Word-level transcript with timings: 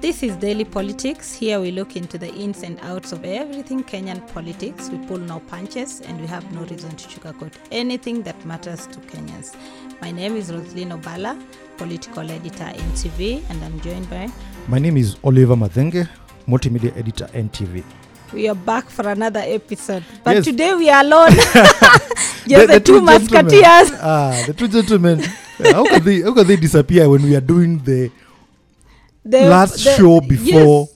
This 0.00 0.22
is 0.22 0.34
Daily 0.36 0.64
Politics. 0.64 1.34
Here 1.34 1.60
we 1.60 1.70
look 1.70 1.94
into 1.94 2.16
the 2.16 2.32
ins 2.34 2.62
and 2.62 2.78
outs 2.80 3.12
of 3.12 3.24
everything 3.24 3.84
Kenyan 3.84 4.26
politics. 4.32 4.88
We 4.88 4.98
pull 5.06 5.18
no 5.18 5.40
punches 5.40 6.00
and 6.00 6.18
we 6.20 6.26
have 6.26 6.50
no 6.52 6.62
reason 6.62 6.90
to 6.96 7.08
sugarcoat 7.08 7.52
anything 7.70 8.22
that 8.22 8.42
matters 8.46 8.86
to 8.88 8.98
Kenyans. 9.00 9.54
My 10.00 10.10
name 10.10 10.36
is 10.36 10.50
Roselyne 10.50 10.98
Obala, 10.98 11.38
political 11.76 12.30
editor 12.30 12.64
NTV, 12.64 13.42
and 13.50 13.62
I'm 13.62 13.78
joined 13.80 14.08
by. 14.08 14.28
My 14.68 14.78
name 14.78 14.96
is 14.96 15.16
Oliver 15.22 15.54
Mathenge, 15.56 16.08
multimedia 16.48 16.96
editor 16.96 17.26
NTV. 17.34 17.84
We 18.32 18.48
are 18.48 18.54
back 18.54 18.88
for 18.88 19.06
another 19.08 19.40
episode, 19.44 20.04
but 20.24 20.36
Yes. 20.36 20.44
today 20.46 20.74
we 20.74 20.88
are 20.88 21.02
alone. 21.04 21.30
Just 21.34 22.48
The- 22.48 22.56
the, 22.56 22.66
the 22.66 22.80
two 22.80 23.04
gentlemen. 23.04 23.04
musketeers. 23.04 23.90
Ah, 24.00 24.44
the 24.46 24.54
two 24.54 24.68
gentlemen. 24.68 25.20
Uh, 25.60 25.74
how 25.74 25.84
can 25.84 26.02
they 26.04 26.22
how 26.22 26.32
can 26.32 26.46
they 26.46 26.56
disappear 26.56 27.06
when 27.08 27.22
we 27.22 27.36
are 27.36 27.40
doing 27.44 27.78
the 27.84 28.10
The, 29.24 29.40
last 29.48 29.74
the- 29.84 29.90
show 29.96 30.20
before 30.20 30.88
yes, 30.88 30.94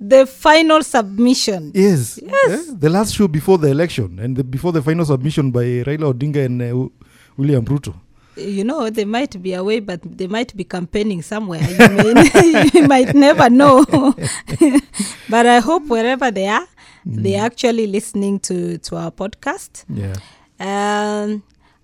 the 0.00 0.26
final 0.26 0.82
submission. 0.82 1.70
yes, 1.74 2.18
Yes. 2.22 2.68
eh, 2.68 2.72
the 2.78 2.88
last 2.90 3.14
show 3.14 3.28
before 3.28 3.58
the 3.58 3.68
election 3.68 4.18
and 4.18 4.36
the, 4.36 4.42
before 4.44 4.72
the 4.72 4.82
final 4.82 5.04
submission 5.04 5.50
by 5.50 5.64
Raila 5.84 6.12
Odinga 6.12 6.44
and 6.46 6.62
uh, 6.62 6.88
William 7.36 7.64
Ruto. 7.64 7.94
you 8.36 8.64
know 8.64 8.88
they 8.88 9.04
might 9.04 9.36
be 9.42 9.52
away 9.52 9.78
but 9.80 10.00
they 10.02 10.26
might 10.26 10.56
be 10.56 10.64
campaigning 10.64 11.20
somewhere 11.20 11.60
you, 11.60 12.14
may, 12.14 12.70
you 12.74 12.88
might 12.88 13.12
never 13.14 13.50
know 13.50 13.84
but 15.28 15.44
i 15.46 15.58
hope 15.60 15.86
wherever 15.86 16.30
they 16.30 16.48
are 16.48 16.66
they're 17.04 17.42
actually 17.44 17.86
listening 17.86 18.40
to 18.40 18.78
to 18.78 18.96
our 18.96 19.10
podcast 19.10 19.84
Yeah. 19.88 20.14
um 20.60 21.42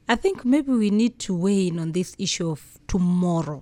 i 0.08 0.16
think 0.16 0.42
maybe 0.44 0.72
we 0.72 0.88
need 0.91 1.19
to 1.27 1.34
weigh 1.36 1.69
in 1.69 1.78
on 1.78 1.92
this 1.92 2.14
issue 2.19 2.48
of 2.50 2.62
tomorrow 2.86 3.60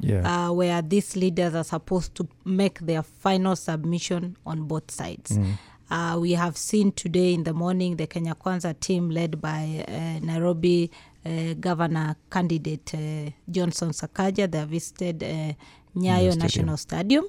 Yeah. 0.00 0.48
uh, 0.48 0.52
where 0.52 0.82
these 0.82 1.16
leaders 1.16 1.54
are 1.54 1.64
supposed 1.64 2.14
to 2.16 2.28
make 2.44 2.80
their 2.80 3.02
final 3.02 3.56
submission 3.56 4.36
on 4.44 4.64
both 4.64 4.90
sides. 4.90 5.38
Mm. 5.38 5.54
Uh, 5.90 6.18
we 6.20 6.32
have 6.32 6.56
seen 6.56 6.90
today 6.92 7.32
in 7.32 7.44
the 7.44 7.52
morning 7.52 7.96
the 7.96 8.06
Kenya 8.06 8.34
Kwanza 8.34 8.78
team 8.78 9.08
led 9.10 9.40
by 9.40 9.84
uh, 9.88 10.18
Nairobi 10.24 10.90
uh, 11.24 11.54
governor 11.60 12.16
candidate 12.30 12.92
uh, 12.94 13.30
Johnson 13.50 13.90
Sakaja. 13.90 14.50
They 14.50 14.58
have 14.58 14.68
visited 14.68 15.22
uh, 15.22 15.52
Nyayo 15.96 16.32
Stadium. 16.32 16.38
National 16.38 16.76
Stadium. 16.76 17.24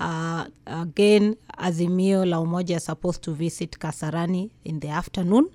Uh, 0.00 0.46
again, 0.66 1.36
Azimio 1.58 2.28
La 2.28 2.38
Umoja 2.38 2.76
is 2.76 2.84
supposed 2.84 3.22
to 3.22 3.32
visit 3.34 3.72
Kasarani 3.78 4.50
in 4.64 4.80
the 4.80 4.88
afternoon. 4.88 5.50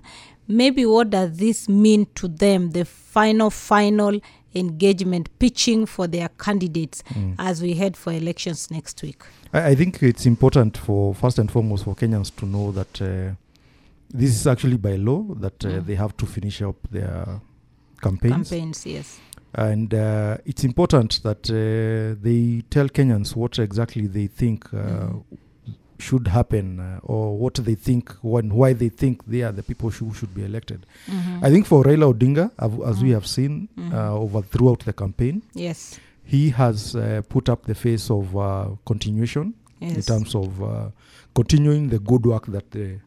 Maybe 0.46 0.86
what 0.86 1.10
does 1.10 1.36
this 1.36 1.68
mean 1.68 2.06
to 2.14 2.28
them, 2.28 2.70
the 2.70 2.84
final, 2.84 3.50
final 3.50 4.20
engagement, 4.54 5.28
pitching 5.38 5.86
for 5.86 6.06
their 6.06 6.28
candidates 6.38 7.02
as 7.38 7.60
we 7.62 7.74
head 7.74 7.96
for 7.96 8.12
elections 8.12 8.70
next 8.70 9.02
week? 9.02 9.22
I, 9.52 9.70
I 9.70 9.74
think 9.74 10.02
it's 10.02 10.26
important 10.26 10.76
for 10.78 11.14
first 11.14 11.38
and 11.38 11.50
foremost 11.50 11.84
for 11.84 11.94
Kenyans 11.94 12.30
to 12.36 12.46
know 12.46 12.72
that 12.72 13.00
uh, 13.02 13.34
this 14.10 14.30
is 14.30 14.46
actually 14.46 14.76
by 14.76 14.96
law 14.96 15.22
that 15.40 15.64
uh, 15.64 15.68
Mm. 15.68 15.86
they 15.86 15.94
have 15.96 16.16
to 16.16 16.26
finish 16.26 16.62
up 16.62 16.76
their 16.90 17.40
campaigns. 18.00 18.50
Campaigns, 18.50 18.86
yes. 18.86 19.18
and 19.54 19.92
uh, 19.94 20.36
it's 20.44 20.64
important 20.64 21.20
that 21.22 21.48
uh, 21.50 22.20
they 22.22 22.62
tell 22.70 22.88
Kenyans 22.88 23.34
what 23.36 23.58
exactly 23.58 24.06
they 24.06 24.26
think 24.28 24.72
uh, 24.72 24.78
Mhm. 24.78 25.22
Should 25.98 26.28
happen 26.28 26.80
uh, 26.80 26.98
or 27.02 27.38
what 27.38 27.54
they 27.54 27.74
think 27.76 28.10
when 28.22 28.50
why 28.54 28.72
they 28.72 28.88
think 28.88 29.24
they 29.26 29.42
are 29.42 29.52
the 29.52 29.62
people 29.62 29.90
who 29.90 30.12
should 30.14 30.34
be 30.34 30.44
elected. 30.44 30.86
Mhm. 31.08 31.42
I 31.44 31.50
think 31.50 31.66
for 31.66 31.84
Raila 31.84 32.12
Odinga, 32.12 32.50
as 32.90 33.02
we 33.02 33.10
Mm. 33.10 33.14
have 33.14 33.26
seen 33.26 33.68
Mhm. 33.76 33.92
uh, 33.92 34.12
over 34.14 34.42
throughout 34.42 34.80
the 34.84 34.92
campaign, 34.92 35.42
yes. 35.54 35.98
he 36.24 36.50
has 36.50 36.94
uh, 36.96 37.22
put 37.28 37.48
up 37.48 37.64
the 37.66 37.74
face 37.74 38.10
of 38.10 38.34
uh, 38.36 38.66
continuation 38.84 39.54
in 39.80 40.00
terms 40.02 40.34
of 40.34 40.60
uh, 40.62 40.88
continuing 41.34 41.88
the 41.90 41.98
good 41.98 42.26
work 42.26 42.46
that 42.46 42.70
the 42.70 42.98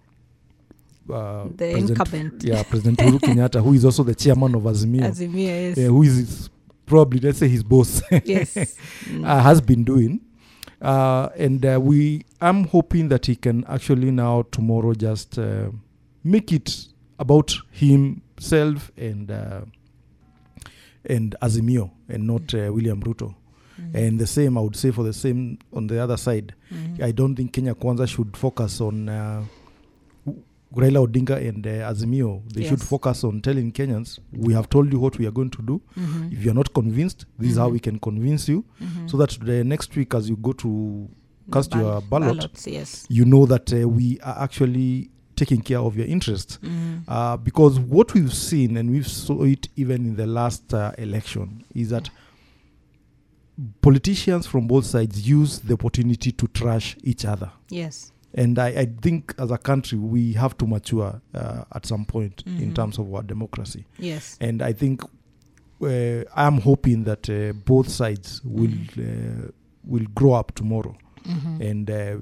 uh, 1.09 1.45
the 1.45 1.71
President, 1.71 1.89
incumbent. 1.89 2.43
yeah, 2.43 2.63
President 2.69 2.99
Uhuru 2.99 3.19
Kenyatta, 3.19 3.61
who 3.63 3.73
is 3.73 3.85
also 3.85 4.03
the 4.03 4.15
chairman 4.15 4.55
of 4.55 4.63
Azimio, 4.63 5.03
Azimio, 5.03 5.35
yes. 5.37 5.77
yeah, 5.77 5.87
who 5.87 6.03
is 6.03 6.17
his, 6.17 6.49
probably 6.85 7.19
let's 7.19 7.39
say 7.39 7.47
his 7.47 7.63
boss, 7.63 8.01
yes. 8.25 8.55
Mm. 9.05 9.25
uh, 9.25 9.41
has 9.41 9.61
been 9.61 9.83
doing. 9.83 10.19
Uh, 10.81 11.29
and 11.37 11.65
uh, 11.65 11.79
we, 11.81 12.23
I'm 12.39 12.65
hoping 12.65 13.09
that 13.09 13.25
he 13.25 13.35
can 13.35 13.63
actually 13.67 14.11
now 14.11 14.43
tomorrow 14.51 14.93
just 14.93 15.39
uh, 15.39 15.71
make 16.23 16.51
it 16.51 16.87
about 17.19 17.53
himself 17.71 18.91
and 18.97 19.31
uh, 19.31 19.61
and 21.09 21.35
Azimio 21.41 21.89
and 22.09 22.27
not 22.27 22.53
uh, 22.53 22.71
William 22.71 23.01
Ruto. 23.01 23.33
Mhm. 23.79 23.95
And 23.95 24.19
the 24.19 24.27
same, 24.27 24.57
I 24.57 24.61
would 24.61 24.75
say, 24.75 24.91
for 24.91 25.03
the 25.03 25.13
same 25.13 25.57
on 25.73 25.87
the 25.87 25.99
other 25.99 26.17
side. 26.17 26.53
Mhm. 26.71 27.01
I 27.01 27.11
don't 27.11 27.35
think 27.35 27.53
Kenya 27.53 27.73
Kwanza 27.75 28.07
should 28.07 28.35
focus 28.37 28.81
on 28.81 29.07
uh, 29.09 29.43
Raila 30.75 31.07
Odinga 31.07 31.37
and 31.49 31.65
uh, 31.65 31.89
Azimio. 31.91 32.41
They 32.53 32.67
should 32.67 32.81
focus 32.81 33.23
on 33.23 33.41
telling 33.41 33.71
Kenyans, 33.71 34.19
we 34.33 34.53
have 34.53 34.69
told 34.69 34.91
you 34.91 34.99
what 34.99 35.17
we 35.17 35.25
are 35.25 35.31
going 35.31 35.49
to 35.51 35.61
do. 35.61 35.81
Mhm. 35.95 36.31
If 36.33 36.43
you're 36.43 36.53
not 36.53 36.73
convinced, 36.73 37.25
this 37.39 37.51
is 37.51 37.57
how 37.57 37.69
Mhm. 37.69 37.73
we 37.73 37.79
can 37.79 37.99
convince 37.99 38.49
you. 38.49 38.63
Mhm. 38.81 39.09
So 39.09 39.17
that 39.17 39.29
the 39.45 39.63
next 39.63 39.95
week, 39.95 40.13
as 40.13 40.29
you 40.29 40.35
go 40.35 40.51
to 40.53 41.07
cast 41.51 41.73
your 41.73 42.01
ballot, 42.01 42.37
ballots, 42.37 42.67
yes. 42.67 43.05
you 43.09 43.23
know 43.25 43.45
that 43.45 43.71
uh, 43.73 43.87
we 43.87 44.19
are 44.19 44.43
actually 44.43 45.09
taking 45.35 45.61
care 45.61 45.79
of 45.79 45.95
your 45.95 46.05
interests. 46.07 46.59
Mhm. 46.61 47.03
Uh, 47.07 47.37
because 47.37 47.79
what 47.79 48.13
we've 48.13 48.33
seen, 48.33 48.75
and 48.75 48.89
we've 48.91 49.07
saw 49.07 49.43
it 49.43 49.69
even 49.77 50.05
in 50.05 50.15
the 50.17 50.27
last 50.27 50.73
uh, 50.73 50.91
election, 50.97 51.63
is 51.73 51.89
that 51.89 52.09
politicians 53.81 54.45
from 54.47 54.67
both 54.67 54.85
sides 54.85 55.27
use 55.27 55.59
the 55.59 55.73
opportunity 55.73 56.31
to 56.31 56.47
trash 56.47 56.97
each 57.03 57.25
other. 57.25 57.51
Yes. 57.69 58.11
And 58.37 58.59
I, 58.59 58.67
I 58.67 58.85
think 59.01 59.33
as 59.39 59.51
a 59.51 59.57
country, 59.57 59.97
we 59.97 60.33
have 60.33 60.55
to 60.57 60.67
mature 60.67 61.19
uh, 61.33 61.63
at 61.75 61.85
some 61.87 62.05
point 62.05 62.43
in 62.45 62.69
Mhm. 62.71 62.75
terms 62.75 62.99
of 62.99 63.13
our 63.13 63.23
democracy. 63.23 63.85
Yes. 63.99 64.37
And 64.39 64.61
I 64.61 64.73
think 64.73 65.01
uh, 65.81 66.23
I'm 66.35 66.59
hoping 66.61 67.03
that 67.05 67.29
uh, 67.29 67.53
both 67.65 67.89
sides 67.89 68.41
will 68.43 68.73
uh, 68.97 69.51
will 69.83 70.05
grow 70.15 70.33
up 70.33 70.51
tomorrow 70.55 70.95
Mhm. 71.25 71.61
and 71.69 71.89
uh, 71.89 72.17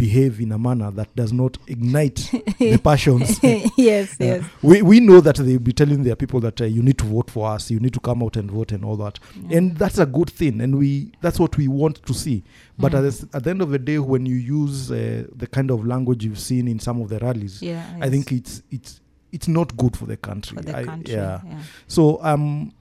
behave 0.00 0.40
in 0.40 0.50
a 0.52 0.58
manner 0.58 0.90
that 0.90 1.14
does 1.14 1.32
not 1.32 1.58
ignite 1.66 2.16
the 2.58 2.78
passions. 2.90 3.38
yes, 3.76 4.12
Uh, 4.20 4.24
yes. 4.24 4.44
we, 4.62 4.80
we 4.82 4.98
know 5.00 5.20
that 5.20 5.36
they'll 5.36 5.58
be 5.58 5.72
telling 5.72 6.02
their 6.04 6.16
people 6.16 6.40
that 6.40 6.60
uh, 6.60 6.64
you 6.64 6.82
need 6.82 6.96
to 6.98 7.04
vote 7.04 7.30
for 7.30 7.50
us, 7.54 7.70
you 7.70 7.78
need 7.80 7.92
to 7.92 8.00
come 8.00 8.22
out 8.22 8.36
and 8.36 8.50
vote 8.50 8.72
and 8.72 8.84
all 8.84 8.96
that, 8.96 9.18
Yeah. 9.48 9.58
and 9.58 9.76
that's 9.76 9.98
a 9.98 10.06
good 10.06 10.30
thing, 10.30 10.60
and 10.60 10.78
we 10.78 11.12
that's 11.20 11.38
what 11.38 11.56
we 11.56 11.68
want 11.68 11.96
to 12.06 12.14
see. 12.14 12.42
But 12.78 12.92
Mm. 12.92 12.98
at, 12.98 13.02
the, 13.02 13.36
at 13.36 13.44
the 13.44 13.50
end 13.50 13.62
of 13.62 13.70
the 13.70 13.78
day, 13.78 13.98
when 13.98 14.24
you 14.26 14.36
use 14.36 14.90
uh, 14.90 15.24
the 15.36 15.46
kind 15.46 15.70
of 15.70 15.86
language 15.86 16.24
you've 16.24 16.38
seen 16.40 16.66
in 16.68 16.78
some 16.80 17.00
of 17.02 17.08
the 17.10 17.18
rallies, 17.18 17.60
yeah, 17.62 17.84
I 18.00 18.04
yes. 18.04 18.10
think 18.10 18.32
it's 18.32 18.62
it's 18.70 19.00
it's 19.32 19.48
not 19.48 19.76
good 19.76 19.96
for 19.96 20.06
the 20.06 20.16
country. 20.16 20.56
for 20.56 20.62
the 20.64 20.76
I- 20.78 20.84
country. 20.84 21.14
yeah. 21.14 21.40
yeah. 21.46 21.58
So 21.88 22.18
um, 22.22 22.72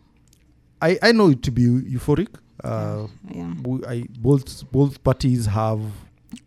I 0.81 0.97
I 1.01 1.11
know 1.11 1.29
it 1.31 1.43
to 1.43 1.51
be 1.51 1.63
euphoric. 1.63 2.29
Uh, 2.63 3.07
yeah. 3.33 3.53
I, 3.87 4.05
both 4.19 4.69
both 4.71 5.01
parties 5.03 5.45
have 5.47 5.81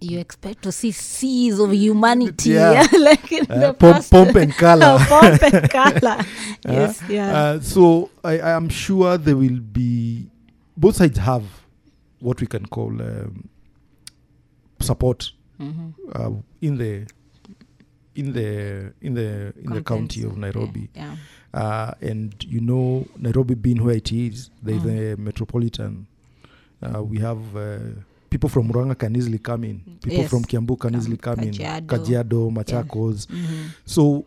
You 0.03 0.19
expect 0.19 0.63
to 0.63 0.73
see 0.73 0.91
seas 0.93 1.59
of 1.59 1.73
humanity, 1.73 2.51
Yeah. 2.51 2.87
like 2.99 3.31
in 3.33 3.47
uh, 3.51 3.59
the 3.59 3.75
pomp, 3.75 3.79
past. 3.97 4.11
pomp 4.11 4.35
and 4.37 4.53
color. 4.55 4.99
pomp 5.09 5.43
and 5.43 5.71
color. 5.79 6.25
yes, 6.67 7.01
yeah. 7.09 7.33
Uh, 7.37 7.61
so 7.61 8.11
I, 8.25 8.39
I 8.41 8.51
am 8.51 8.69
sure 8.69 9.17
there 9.19 9.37
will 9.37 9.61
be 9.61 10.27
both 10.77 10.97
sides 10.97 11.19
have 11.19 11.45
what 12.21 12.41
we 12.41 12.47
can 12.47 12.67
call 12.67 12.89
um, 13.03 13.49
support 14.81 15.33
Mhm. 15.61 15.95
uh, 16.15 16.31
in 16.61 16.79
the 16.79 17.07
in 18.15 18.33
the 18.33 18.93
in 19.01 19.15
the 19.15 19.53
in 19.65 19.71
the 19.73 19.83
county 19.83 20.25
of 20.25 20.37
Nairobi, 20.37 20.89
Yeah. 20.95 21.17
uh, 21.55 21.93
and 22.01 22.35
you 22.45 22.61
know 22.61 23.07
Nairobi 23.17 23.55
being 23.55 23.83
where 23.85 23.97
it 23.97 24.11
is, 24.13 24.51
there's 24.63 24.83
Mm. 24.83 25.13
a 25.15 25.17
metropolitan. 25.21 26.07
Uh, 26.83 27.03
we 27.03 27.19
have 27.21 27.39
uh, 27.57 27.79
people 28.33 28.49
from 28.49 28.69
Murang'a 28.69 28.97
can 28.99 29.15
easily 29.17 29.39
come 29.39 29.65
in. 29.71 29.79
People 30.03 30.19
Yes. 30.23 30.31
from 30.31 30.43
Kiambu 30.45 30.77
can 30.79 30.95
easily 30.97 31.17
come 31.19 31.37
Kajiado. 31.37 31.79
in. 31.79 31.87
Kajiado, 31.87 32.51
Machakos. 32.51 33.27
Mhm. 33.27 33.71
So 33.85 34.25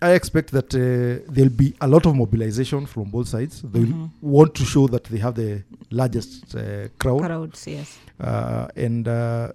I 0.00 0.12
expect 0.14 0.52
that 0.52 0.72
uh, 0.74 1.24
there'll 1.34 1.50
be 1.64 1.74
a 1.80 1.88
lot 1.88 2.06
of 2.06 2.14
mobilization 2.14 2.86
from 2.86 3.10
both 3.10 3.28
sides. 3.28 3.62
They 3.62 3.80
Mhm. 3.84 4.10
want 4.22 4.54
to 4.54 4.64
show 4.64 4.86
that 4.88 5.04
they 5.10 5.18
have 5.18 5.34
the 5.34 5.62
largest 5.90 6.54
uh, 6.54 6.88
crowd, 7.00 7.22
Crowds, 7.24 7.66
yes. 7.66 7.88
uh, 8.20 8.68
and 8.76 9.08
uh, 9.08 9.48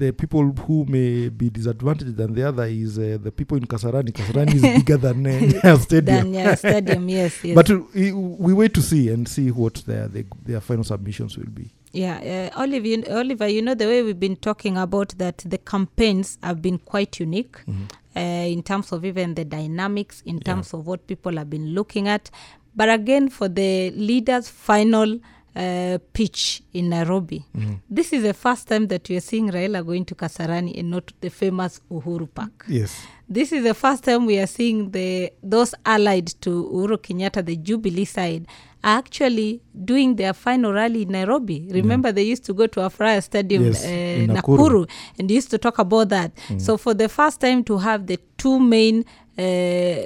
the 0.00 0.12
people 0.12 0.52
who 0.66 0.84
may 0.84 1.30
be 1.30 1.48
disadvantaged 1.50 2.16
than 2.16 2.34
the 2.34 2.44
other 2.46 2.64
is 2.66 2.98
uh, 2.98 3.18
the 3.26 3.30
people 3.32 3.56
in 3.56 3.64
Kasarani. 3.66 4.12
Kasarani 4.12 4.54
is 4.54 4.62
bigger 4.78 4.98
than 4.98 5.26
uh, 5.26 5.78
Stadium. 5.78 6.04
Then, 6.30 6.34
yeah, 6.34 6.54
stadium, 6.56 7.08
yes, 7.08 7.32
yes. 7.44 7.54
But 7.54 7.68
we 7.94 8.12
we 8.12 8.52
wait 8.52 8.72
to 8.74 8.82
see 8.82 9.08
and 9.08 9.26
see 9.26 9.50
what 9.50 9.74
their 9.86 10.06
their, 10.08 10.24
their 10.46 10.60
final 10.60 10.84
submissions 10.84 11.36
will 11.38 11.50
be. 11.54 11.66
Yeah, 11.92 12.50
uh, 12.54 12.60
Olive, 12.60 12.86
you, 12.86 13.04
Oliver, 13.10 13.48
you 13.48 13.62
know 13.62 13.74
the 13.74 13.86
way 13.86 14.02
we've 14.02 14.20
been 14.20 14.36
talking 14.36 14.76
about 14.76 15.10
that 15.18 15.38
the 15.38 15.58
campaigns 15.58 16.38
have 16.42 16.62
been 16.62 16.78
quite 16.78 17.18
unique 17.18 17.56
uh, 18.16 18.20
in 18.20 18.62
terms 18.62 18.92
of 18.92 19.04
even 19.04 19.34
the 19.34 19.44
dynamics, 19.44 20.22
in 20.24 20.36
Yeah. 20.36 20.42
terms 20.54 20.72
of 20.74 20.86
what 20.86 21.06
people 21.06 21.36
have 21.36 21.50
been 21.50 21.74
looking 21.74 22.06
at. 22.08 22.30
But 22.76 22.88
again, 22.90 23.28
for 23.28 23.48
the 23.48 23.90
leaders' 23.90 24.48
final 24.48 25.18
uh, 25.56 25.98
pitch 26.12 26.62
in 26.72 26.90
Nairobi. 26.90 27.44
This 27.90 28.12
is 28.12 28.22
the 28.22 28.34
first 28.34 28.68
time 28.68 28.86
that 28.86 29.08
we 29.08 29.16
are 29.16 29.20
seeing 29.20 29.50
Raila 29.50 29.84
going 29.84 30.04
to 30.04 30.14
Kasarani 30.14 30.78
and 30.78 30.90
not 30.92 31.12
the 31.20 31.28
famous 31.28 31.80
Uhuru 31.90 32.28
Park. 32.32 32.66
Yes. 32.68 32.94
This 33.28 33.50
is 33.50 33.64
the 33.64 33.74
first 33.74 34.04
time 34.04 34.26
we 34.26 34.38
are 34.38 34.46
seeing 34.46 34.92
the 34.92 35.32
those 35.42 35.74
allied 35.84 36.28
to 36.42 36.50
Uhuru 36.72 36.98
Kenyatta, 36.98 37.44
the 37.44 37.56
Jubilee 37.56 38.04
side, 38.04 38.46
are 38.82 38.96
actually 38.98 39.60
doing 39.84 40.16
their 40.16 40.32
final 40.32 40.72
rally 40.72 41.02
in 41.02 41.08
Nairobi. 41.08 41.68
Remember, 41.70 42.12
they 42.12 42.22
used 42.22 42.44
to 42.46 42.54
go 42.54 42.66
to 42.66 42.80
Afraha 42.80 43.22
Stadium, 43.22 43.64
Yes, 43.64 43.84
uh, 43.84 43.88
in 43.88 44.30
Nakuru. 44.30 44.58
Nakuru. 44.86 44.90
and 45.18 45.30
used 45.30 45.50
to 45.50 45.58
talk 45.58 45.78
about 45.78 46.08
that. 46.08 46.32
So, 46.58 46.76
for 46.76 46.94
the 46.94 47.08
first 47.08 47.40
time, 47.40 47.62
to 47.64 47.78
have 47.78 48.06
the 48.06 48.18
two 48.38 48.58
main 48.58 49.04
uh, 49.38 49.42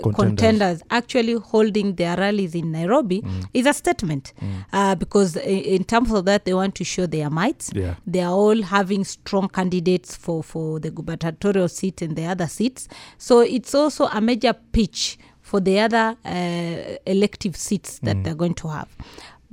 Contenders. 0.03 0.15
contenders. 0.17 0.83
actually 0.91 1.33
holding 1.35 1.95
their 1.97 2.17
rallies 2.17 2.55
in 2.55 2.71
Nairobi 2.71 3.25
is 3.53 3.67
a 3.67 3.73
statement 3.73 4.33
uh, 4.73 4.95
because, 4.95 5.35
in 5.37 5.83
terms 5.85 6.13
of 6.13 6.25
that, 6.27 6.45
they 6.45 6.55
want 6.55 6.75
to 6.77 6.85
show 6.85 7.07
their 7.07 7.31
might 7.31 7.69
Yeah. 7.75 7.95
they 8.07 8.21
are 8.21 8.33
all 8.33 8.63
having 8.63 9.03
strong 9.05 9.49
candidates 9.49 10.15
for 10.15 10.43
for 10.45 10.79
the 10.79 10.91
gubernatorial 10.91 11.69
seat 11.69 12.03
and 12.03 12.15
the 12.17 12.27
other 12.27 12.47
seats 12.47 12.87
so 13.19 13.41
it's 13.41 13.75
also 13.75 14.07
a 14.07 14.21
major 14.21 14.53
pitch 14.73 15.19
for 15.55 15.61
the 15.61 15.79
other 15.79 16.17
uh, 16.25 16.97
elective 17.07 17.55
seats 17.57 18.01
that 18.01 18.25
they're 18.25 18.35
going 18.35 18.55
to 18.55 18.67
have 18.67 18.89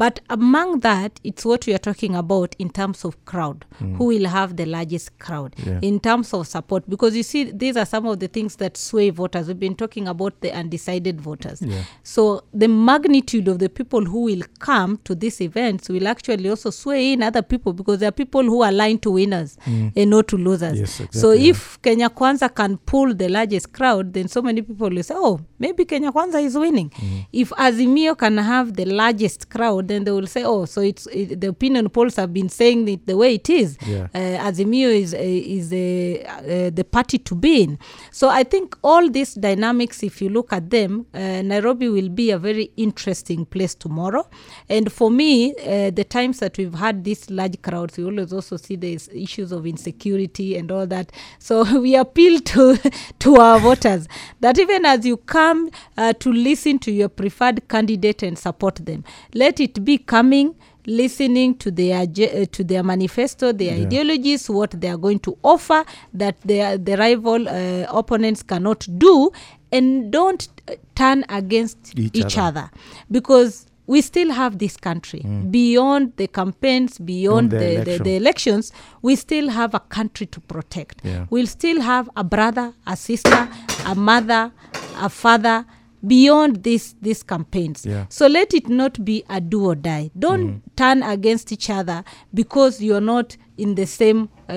but 0.01 0.19
among 0.30 0.80
that 0.80 1.19
it's 1.24 1.45
what 1.45 1.68
we 1.68 1.74
are 1.75 1.83
talking 1.89 2.15
about 2.15 2.56
in 2.57 2.69
terms 2.69 3.06
of 3.06 3.13
crowd 3.25 3.65
mm. 3.80 3.95
who 3.98 4.06
will 4.06 4.27
have 4.27 4.56
the 4.56 4.65
largest 4.65 5.07
crowd 5.19 5.53
Yeah. 5.65 5.80
in 5.83 6.00
terms 6.00 6.33
of 6.33 6.48
support 6.48 6.89
because 6.89 7.15
you 7.15 7.21
see 7.24 7.44
these 7.51 7.77
are 7.77 7.86
some 7.86 8.07
of 8.07 8.19
the 8.19 8.27
things 8.27 8.56
that 8.56 8.77
sway 8.77 9.12
voters 9.12 9.48
we've 9.48 9.59
been 9.59 9.75
talking 9.75 10.07
about 10.07 10.33
the 10.42 10.51
undecided 10.51 11.21
voters 11.21 11.62
Yeah. 11.62 11.83
so 12.03 12.44
the 12.51 12.68
magnitude 12.68 13.48
of 13.48 13.59
the 13.59 13.69
people 13.69 14.03
who 14.06 14.21
will 14.24 14.42
come 14.59 14.98
to 15.03 15.13
these 15.13 15.39
events 15.42 15.88
will 15.89 16.07
actually 16.07 16.50
also 16.50 16.71
sway 16.71 17.13
in 17.13 17.21
other 17.21 17.44
people 17.44 17.74
because 17.74 18.00
there 18.00 18.09
are 18.09 18.12
people 18.24 18.44
who 18.44 18.63
are 18.63 18.69
aligned 18.69 19.01
to 19.03 19.12
winners 19.12 19.57
mm. 19.68 19.92
and 19.95 20.09
not 20.09 20.27
to 20.30 20.38
losers. 20.38 20.80
Yes, 20.80 21.01
so 21.12 21.31
if 21.31 21.81
Kenya 21.81 22.09
Kwanza 22.09 22.50
can 22.53 22.77
pull 22.77 23.13
the 23.13 23.30
largest 23.30 23.71
crowd, 23.74 24.13
then 24.13 24.27
so 24.27 24.42
many 24.42 24.62
people 24.62 24.89
will 24.89 25.03
say, 25.03 25.13
oh, 25.18 25.39
maybe 25.59 25.86
Kenya 25.86 26.12
Kwanza 26.12 26.42
is 26.44 26.57
winning. 26.57 26.89
Mm. 26.89 27.25
If 27.31 27.50
Azimio 27.51 28.18
can 28.18 28.38
have 28.38 28.74
the 28.75 28.86
largest 28.86 29.50
crowd, 29.50 29.90
then 29.91 30.03
they 30.05 30.11
will 30.11 30.27
say, 30.27 30.43
oh, 30.43 30.65
so 30.65 30.81
it's 30.81 31.07
it, 31.07 31.41
the 31.41 31.47
opinion 31.47 31.89
polls 31.89 32.15
have 32.15 32.33
been 32.33 32.49
saying 32.49 32.88
it 32.88 33.05
the 33.05 33.17
way 33.17 33.35
it 33.35 33.49
is. 33.49 33.77
Yeah. 33.85 34.07
Uh, 34.13 34.49
Azimio 34.49 34.89
is 34.89 35.13
uh, 35.13 35.17
is 35.19 35.71
uh, 35.73 36.27
uh, 36.27 36.69
the 36.69 36.83
party 36.89 37.17
to 37.19 37.35
be 37.35 37.63
in. 37.63 37.79
So 38.11 38.29
I 38.29 38.43
think 38.43 38.77
all 38.83 39.09
these 39.09 39.33
dynamics, 39.35 40.03
if 40.03 40.21
you 40.21 40.29
look 40.29 40.53
at 40.53 40.69
them, 40.69 41.05
uh, 41.13 41.41
Nairobi 41.41 41.89
will 41.89 42.09
be 42.09 42.31
a 42.31 42.38
very 42.39 42.71
interesting 42.77 43.45
place 43.45 43.75
tomorrow. 43.75 44.27
And 44.69 44.91
for 44.91 45.11
me, 45.11 45.53
uh, 45.57 45.91
the 45.91 46.05
times 46.07 46.39
that 46.39 46.57
we've 46.57 46.73
had 46.73 47.03
these 47.03 47.29
large 47.29 47.61
crowds, 47.61 47.97
we 47.97 48.05
always 48.05 48.31
also 48.33 48.57
see 48.57 48.75
these 48.75 49.09
issues 49.09 49.51
of 49.51 49.65
insecurity 49.65 50.55
and 50.57 50.71
all 50.71 50.88
that. 50.88 51.11
So 51.39 51.79
we 51.81 51.95
appeal 51.95 52.39
to 52.39 52.77
to 53.19 53.35
our 53.35 53.59
voters 53.59 54.07
that 54.39 54.57
even 54.57 54.85
as 54.85 55.05
you 55.05 55.17
come 55.17 55.69
uh, 55.97 56.13
to 56.13 56.31
listen 56.31 56.79
to 56.79 56.91
your 56.91 57.09
preferred 57.09 57.67
candidate 57.67 58.23
and 58.23 58.38
support 58.38 58.75
them, 58.75 59.03
let 59.33 59.59
it 59.59 59.81
be 59.83 59.98
coming 59.98 60.56
listening 60.86 61.56
to 61.56 61.69
their 61.72 62.01
uh, 62.01 62.45
to 62.51 62.63
their 62.63 62.83
manifesto 62.83 63.51
their 63.51 63.75
Yeah. 63.78 63.86
ideologies 63.86 64.50
what 64.50 64.72
they 64.81 64.89
are 64.89 64.98
going 64.98 65.19
to 65.19 65.38
offer 65.44 65.86
that 66.13 66.36
their 66.42 66.78
the 66.78 66.98
rival 66.98 67.48
uh, 67.48 67.86
opponents 68.00 68.42
cannot 68.44 68.88
do 68.98 69.31
and 69.72 70.12
don't 70.12 70.48
uh, 70.68 70.74
turn 70.95 71.24
against 71.30 71.98
Each 71.98 72.16
each, 72.18 72.38
other. 72.38 72.62
other. 72.62 72.69
because 73.12 73.68
we 73.88 74.01
still 74.01 74.31
have 74.31 74.57
this 74.57 74.75
country 74.78 75.19
beyond 75.50 76.13
the 76.18 76.27
campaigns 76.27 76.98
beyond 76.98 77.51
the 77.51 77.57
the, 77.84 77.98
the, 77.98 78.04
the 78.04 78.16
elections 78.16 78.72
we 79.01 79.16
still 79.16 79.50
have 79.50 79.74
a 79.74 79.80
country 79.80 80.25
to 80.27 80.39
protect 80.42 81.01
Yeah. 81.04 81.25
we'll 81.30 81.48
still 81.48 81.81
have 81.81 82.10
a 82.16 82.24
brother 82.24 82.74
a 82.88 82.95
sister 82.95 83.48
a 83.86 83.94
mother 83.95 84.51
a 84.98 85.10
father 85.10 85.66
beyond 86.06 86.63
this 86.63 86.95
these 87.01 87.24
campaigns. 87.24 87.86
Yeah. 87.86 88.06
so 88.09 88.27
let 88.27 88.53
it 88.53 88.69
not 88.69 89.03
be 89.03 89.24
a 89.30 89.39
do 89.39 89.65
or 89.65 89.75
die. 89.75 90.12
Don't 90.18 90.62
turn 90.75 91.03
against 91.03 91.51
each 91.51 91.69
other 91.69 92.03
because 92.33 92.81
you're 92.81 93.01
not 93.01 93.38
in 93.57 93.75
the 93.75 93.86
same 93.86 94.30
uh, 94.50 94.53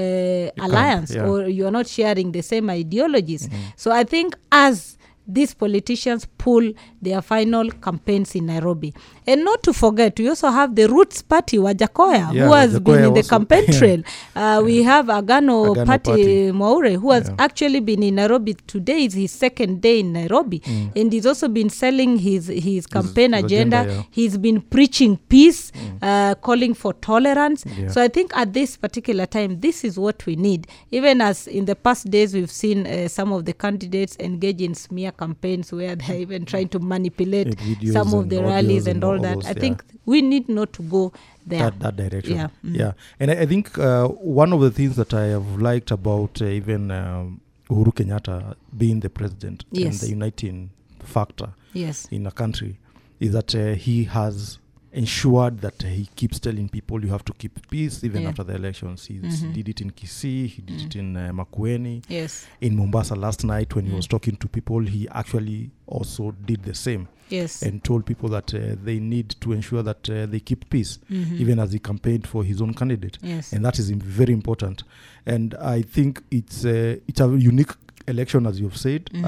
alliance 0.58 1.14
yeah. 1.14 1.26
or 1.26 1.49
you're 1.49 1.70
not 1.70 1.87
sharing 1.87 2.32
the 2.32 2.43
same 2.43 2.70
ideologies. 2.70 3.49
So 3.76 3.91
i 3.91 4.05
think 4.05 4.35
as 4.50 4.96
these 5.26 5.55
politicians 5.55 6.26
pull 6.38 6.73
their 7.00 7.23
final 7.23 7.71
campaigns 7.71 8.35
in 8.35 8.47
Nairobi. 8.47 8.93
And 9.26 9.44
not 9.44 9.62
to 9.62 9.73
forget, 9.73 10.19
we 10.19 10.29
also 10.29 10.50
have 10.50 10.75
the 10.76 10.87
Roots 10.87 11.23
Party, 11.23 11.56
Wajackoyah, 11.59 12.32
Yeah, 12.35 12.47
who 12.47 12.53
has 12.53 12.79
been 12.81 13.05
in 13.05 13.15
the 13.15 13.23
campaign 13.23 13.67
trail. 13.79 14.03
Uh, 14.37 14.62
we 14.65 14.82
have 14.82 15.06
Agano, 15.06 15.75
Agano 15.75 15.87
Party, 15.87 16.11
Party. 16.11 16.53
Mwaure, 16.53 16.97
who 17.00 17.11
has 17.12 17.29
Yeah. 17.29 17.35
actually 17.38 17.81
been 17.81 18.03
in 18.03 18.17
Nairobi. 18.17 18.55
Today 18.67 19.05
is 19.05 19.15
his 19.15 19.32
second 19.32 19.81
day 19.81 20.00
in 20.00 20.12
Nairobi. 20.12 20.62
And 20.94 21.12
he's 21.12 21.27
also 21.27 21.49
been 21.49 21.70
selling 21.70 22.19
his, 22.19 22.49
his 22.49 22.87
campaign 22.87 23.32
his 23.32 23.44
agenda. 23.44 23.81
agenda, 23.81 23.94
yeah. 23.94 24.03
He's 24.11 24.37
been 24.37 24.61
preaching 24.61 25.17
peace, 25.29 25.73
uh, 26.03 26.35
calling 26.37 26.75
for 26.75 26.93
tolerance. 26.94 27.65
So 27.88 28.03
I 28.03 28.09
think 28.09 28.37
at 28.37 28.53
this 28.53 28.77
particular 28.77 29.27
time, 29.27 29.61
this 29.61 29.85
is 29.85 29.99
what 29.99 30.27
we 30.27 30.37
need. 30.37 30.67
Even 30.91 31.20
as 31.20 31.47
in 31.47 31.65
the 31.65 31.75
past 31.75 32.11
days, 32.11 32.35
we've 32.35 32.50
seen 32.50 32.87
uh, 32.87 33.09
some 33.09 33.32
of 33.32 33.44
the 33.47 33.53
candidates 33.53 34.17
engage 34.20 34.61
in 34.61 34.75
smear 34.75 35.12
campaigns 35.16 35.72
where 35.72 35.96
they're 35.96 36.16
even 36.26 36.44
trying 36.44 36.69
to 36.69 36.78
manipulate 36.78 37.58
some 37.93 38.12
of 38.14 38.28
the 38.28 38.43
rallies 38.43 38.87
and 38.87 38.96
and 38.96 39.05
all 39.05 39.12
all 39.16 39.22
that. 39.22 39.34
those, 39.37 39.46
I 39.46 39.55
think 39.55 39.82
we 40.06 40.20
need 40.22 40.49
not 40.49 40.72
to 40.75 40.82
go 40.82 41.12
there. 41.46 41.70
that 41.70 41.81
that 41.81 41.96
direction. 41.96 42.37
Yeah. 42.37 42.49
Mm. 42.64 42.76
Yeah, 42.82 42.93
and 43.20 43.31
I, 43.31 43.34
I 43.43 43.46
think 43.46 43.78
uh, 43.78 44.08
one 44.08 44.52
of 44.52 44.61
the 44.61 44.70
things 44.70 44.96
that 44.96 45.12
I 45.14 45.26
have 45.37 45.49
liked 45.61 45.90
about 45.90 46.40
uh, 46.43 46.46
even 46.46 46.90
um, 46.90 47.40
Uhuru 47.70 47.93
Kenyatta 47.94 48.55
being 48.76 49.00
the 49.00 49.11
president 49.11 49.64
and 49.72 49.94
the 49.94 50.08
uniting 50.08 50.70
factor 51.02 51.50
Yes. 51.72 52.06
in 52.10 52.26
a 52.26 52.31
country 52.31 52.78
is 53.20 53.32
that 53.32 53.55
uh, 53.55 53.75
he 53.75 54.05
has 54.05 54.58
ensured 54.94 55.61
that 55.61 55.85
uh, 55.85 55.88
he 55.88 56.06
keeps 56.14 56.38
telling 56.41 56.69
people 56.69 57.05
you 57.05 57.11
have 57.11 57.25
to 57.25 57.32
keep 57.32 57.69
peace 57.70 58.05
even 58.05 58.23
Yeah. 58.23 58.29
after 58.31 58.44
the 58.44 58.55
elections. 58.55 59.06
He 59.08 59.14
Mhm. 59.14 59.52
did 59.52 59.69
it 59.69 59.81
in 59.81 59.91
Kisii, 59.91 60.46
he 60.46 60.62
did 60.62 60.79
Mm. 60.81 60.87
it 60.87 60.94
in 60.96 61.17
uh, 61.17 61.32
Makueni, 61.32 62.02
Yes. 62.08 62.46
in 62.61 62.76
Mombasa 62.76 63.14
last 63.14 63.44
night 63.44 63.75
when 63.75 63.85
he 63.87 63.91
Mm. 63.93 63.96
was 63.96 64.06
talking 64.08 64.37
to 64.37 64.49
people. 64.49 64.81
He 64.87 65.08
actually 65.11 65.70
also 65.87 66.32
did 66.46 66.62
the 66.62 66.75
same 66.75 67.06
Yes. 67.31 67.62
and 67.62 67.82
told 67.82 68.05
people 68.06 68.29
that 68.31 68.55
uh, 68.55 68.76
they 68.85 69.00
need 69.00 69.35
to 69.41 69.52
ensure 69.52 69.82
that 69.82 70.08
uh, 70.11 70.26
they 70.26 70.41
keep 70.41 70.69
peace 70.70 70.99
Mhm. 71.11 71.41
even 71.41 71.58
as 71.58 71.73
he 71.73 71.79
campaigned 71.79 72.26
for 72.26 72.44
his 72.44 72.61
own 72.61 72.73
candidate 72.75 73.19
yes. 73.23 73.53
and 73.53 73.65
that 73.65 73.79
is 73.79 73.91
very 73.91 74.32
important 74.32 74.84
and 75.27 75.55
i 75.60 75.82
think 75.82 76.22
it's 76.31 76.65
uh, 76.65 76.96
it's 77.08 77.20
a 77.20 77.27
unique 77.39 77.72
election 78.06 78.46
as 78.46 78.60
you've 78.60 78.77
said 78.77 79.10
Mhm. 79.13 79.24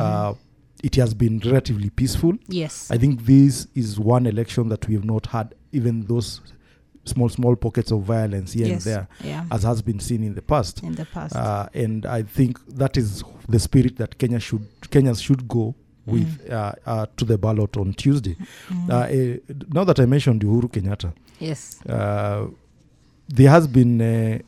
It 0.83 0.97
has 0.97 1.14
been 1.14 1.38
relatively 1.45 1.90
peaceful 1.90 2.35
yes. 2.49 2.90
i 2.90 2.99
think 2.99 3.21
this 3.25 3.66
is 3.75 3.99
one 3.99 4.26
election 4.26 4.68
that 4.68 4.87
we 4.88 4.95
have 4.95 5.04
not 5.04 5.26
had 5.26 5.54
even 5.73 6.06
those 6.06 6.40
small 7.04 7.28
small 7.28 7.56
pockets 7.56 7.92
of 7.92 8.02
violence 8.02 8.52
here 8.52 8.66
yes. 8.66 8.87
and 8.87 8.95
there 8.95 9.06
Yeah. 9.25 9.45
as 9.50 9.62
has 9.62 9.83
been 9.83 10.00
seen 10.00 10.23
in 10.25 10.35
the 10.35 10.42
past 10.42 10.83
in 10.83 10.95
the 10.95 11.04
past. 11.04 11.35
uh, 11.37 11.68
and 11.75 12.04
i 12.06 12.23
think 12.23 12.59
that 12.76 12.97
is 12.97 13.25
the 13.49 13.59
spirit 13.59 13.97
that 13.97 14.18
kenya 14.18 14.40
should 14.40 14.62
kenyans 14.90 15.23
should 15.23 15.47
go 15.49 15.75
with 16.06 16.50
uh, 16.50 16.73
uh, 16.87 17.06
to 17.16 17.25
the 17.25 17.38
ballot 17.38 17.76
on 17.76 17.92
tuesday 17.95 18.37
Mhm. 18.71 18.90
uh, 18.90 19.06
eh, 19.11 19.38
now 19.73 19.85
that 19.85 19.99
i 20.00 20.06
mentioned 20.06 20.45
uhuru 20.45 20.68
kenyatta 20.68 21.12
yes. 21.40 21.80
uh, 21.88 22.47
there 23.28 23.49
has 23.50 23.68
been 23.68 24.00
uh, 24.00 24.38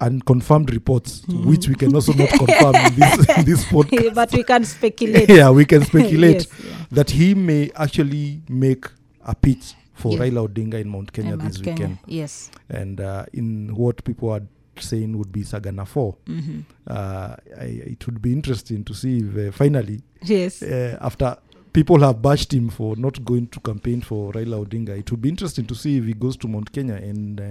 unconfirmed 0.00 0.72
reports 0.72 1.22
Mhm. 1.26 1.44
which 1.46 1.68
we 1.68 1.74
can 1.74 1.94
also 1.94 2.12
not 2.12 2.28
confirm 2.38 2.74
in 2.74 2.94
this, 2.94 3.38
in 3.38 3.44
this 3.50 3.64
podcast. 3.64 4.14
but 4.20 4.32
we 4.32 4.42
can 4.44 4.64
speculate. 4.64 5.28
yeah, 5.28 5.50
we 5.50 5.64
can 5.64 5.84
speculate 5.84 6.34
yes, 6.34 6.46
yeah. 6.64 6.76
that 6.92 7.10
he 7.10 7.34
may 7.34 7.70
actually 7.74 8.40
make 8.48 8.86
a 9.24 9.34
pitch 9.34 9.74
for 9.94 10.12
Yeah. 10.12 10.18
Raila 10.20 10.48
Odinga 10.48 10.74
in 10.80 10.88
Mount 10.88 11.12
Kenya 11.12 11.36
this 11.36 11.42
Mount 11.58 11.64
Kenya, 11.64 11.72
weekend, 11.74 11.98
Yes. 12.06 12.50
and 12.70 13.00
uh, 13.00 13.24
in 13.32 13.74
what 13.74 14.04
people 14.04 14.30
are 14.30 14.42
saying 14.78 15.18
would 15.18 15.32
be 15.32 15.42
Sagana 15.42 15.84
4. 15.86 16.14
hmm 16.26 16.60
Uh, 16.86 17.34
I, 17.60 17.64
it 17.94 18.06
would 18.06 18.22
be 18.22 18.32
interesting 18.32 18.84
to 18.84 18.94
see 18.94 19.18
if 19.18 19.36
uh, 19.36 19.50
finally, 19.52 20.00
Yes. 20.22 20.62
uh, 20.62 20.96
after 21.00 21.36
people 21.72 21.98
have 22.00 22.22
bashed 22.22 22.52
him 22.54 22.70
for 22.70 22.96
not 22.96 23.24
going 23.24 23.48
to 23.48 23.60
campaign 23.60 24.00
for 24.00 24.32
Raila 24.32 24.64
Odinga, 24.64 24.96
it 24.96 25.10
would 25.10 25.20
be 25.20 25.28
interesting 25.28 25.66
to 25.66 25.74
see 25.74 25.96
if 25.98 26.04
he 26.04 26.12
goes 26.14 26.36
to 26.36 26.48
Mount 26.48 26.70
Kenya 26.72 26.94
and 26.94 27.40
uh, 27.40 27.44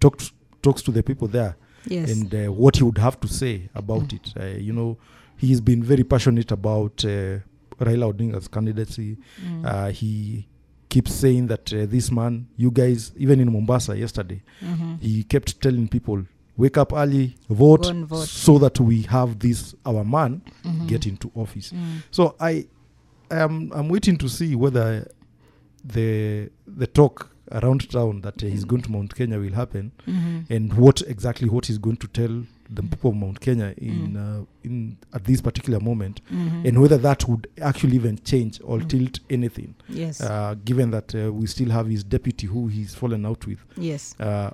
talks 0.00 0.32
talks 0.62 0.80
to 0.82 0.92
the 0.92 1.02
people 1.02 1.28
there 1.28 1.56
yes. 1.86 2.10
and 2.10 2.34
uh, 2.34 2.52
what 2.52 2.76
he 2.76 2.82
would 2.84 2.98
have 2.98 3.18
to 3.20 3.28
say 3.28 3.68
about 3.74 4.08
Mm. 4.08 4.12
it. 4.14 4.32
Uh, 4.40 4.58
you 4.58 4.72
know, 4.72 4.96
he's 5.36 5.60
been 5.60 5.82
very 5.82 6.04
passionate 6.04 6.50
about 6.52 7.04
uh, 7.04 7.38
Raila 7.80 8.12
Odinga's 8.12 8.48
candidacy. 8.48 9.16
Mm. 9.44 9.64
Uh, 9.64 9.88
he 9.90 10.46
keeps 10.88 11.12
saying 11.12 11.48
that 11.48 11.72
uh, 11.72 11.86
this 11.86 12.10
man, 12.12 12.46
you 12.56 12.70
guys, 12.70 13.12
even 13.16 13.40
in 13.40 13.52
Mombasa 13.52 13.96
yesterday, 13.98 14.40
Mhm. 14.62 15.00
he 15.00 15.24
kept 15.24 15.60
telling 15.60 15.88
people, 15.88 16.24
wake 16.56 16.76
up 16.78 16.92
early, 16.92 17.34
vote, 17.50 17.92
vote. 18.06 18.28
so 18.28 18.58
that 18.58 18.78
we 18.78 19.02
have 19.02 19.38
this 19.40 19.74
our 19.84 20.04
man 20.04 20.40
Mhm. 20.64 20.86
get 20.86 21.04
into 21.06 21.30
office. 21.34 21.72
Mm. 21.72 22.02
So 22.12 22.36
I, 22.38 22.66
am 23.30 23.72
I'm 23.74 23.88
waiting 23.88 24.16
to 24.18 24.28
see 24.28 24.54
whether 24.54 25.10
the 25.84 26.48
the 26.66 26.86
talk 26.86 27.33
around 27.52 27.88
town 27.90 28.20
that 28.22 28.42
uh, 28.42 28.46
he's 28.46 28.64
going 28.64 28.82
to 28.82 28.90
Mount 28.90 29.14
Kenya 29.14 29.38
will 29.38 29.52
happen, 29.54 29.92
Mhm. 30.06 30.44
and 30.50 30.72
what 30.74 31.02
exactly 31.02 31.48
what 31.48 31.66
he's 31.66 31.78
going 31.78 31.96
to 31.98 32.08
tell 32.08 32.42
the 32.70 32.82
people 32.82 33.10
of 33.10 33.16
Mount 33.16 33.40
Kenya 33.40 33.74
in 33.76 34.16
uh, 34.16 34.44
in 34.64 34.96
at 35.12 35.24
this 35.24 35.40
particular 35.42 35.78
moment, 35.80 36.20
Mhm. 36.32 36.66
and 36.68 36.78
whether 36.80 36.96
that 36.98 37.28
would 37.28 37.46
actually 37.60 37.96
even 37.96 38.18
change 38.24 38.60
or 38.64 38.78
Mm. 38.80 38.88
tilt 38.88 39.20
anything, 39.30 39.74
yes 39.88 40.20
uh, 40.20 40.54
given 40.64 40.90
that 40.90 41.14
uh, 41.14 41.30
we 41.32 41.46
still 41.46 41.70
have 41.70 41.86
his 41.90 42.02
deputy 42.04 42.46
who 42.46 42.68
he's 42.68 42.94
fallen 42.94 43.26
out 43.26 43.46
with, 43.46 43.58
yes 43.76 44.14
uh, 44.20 44.50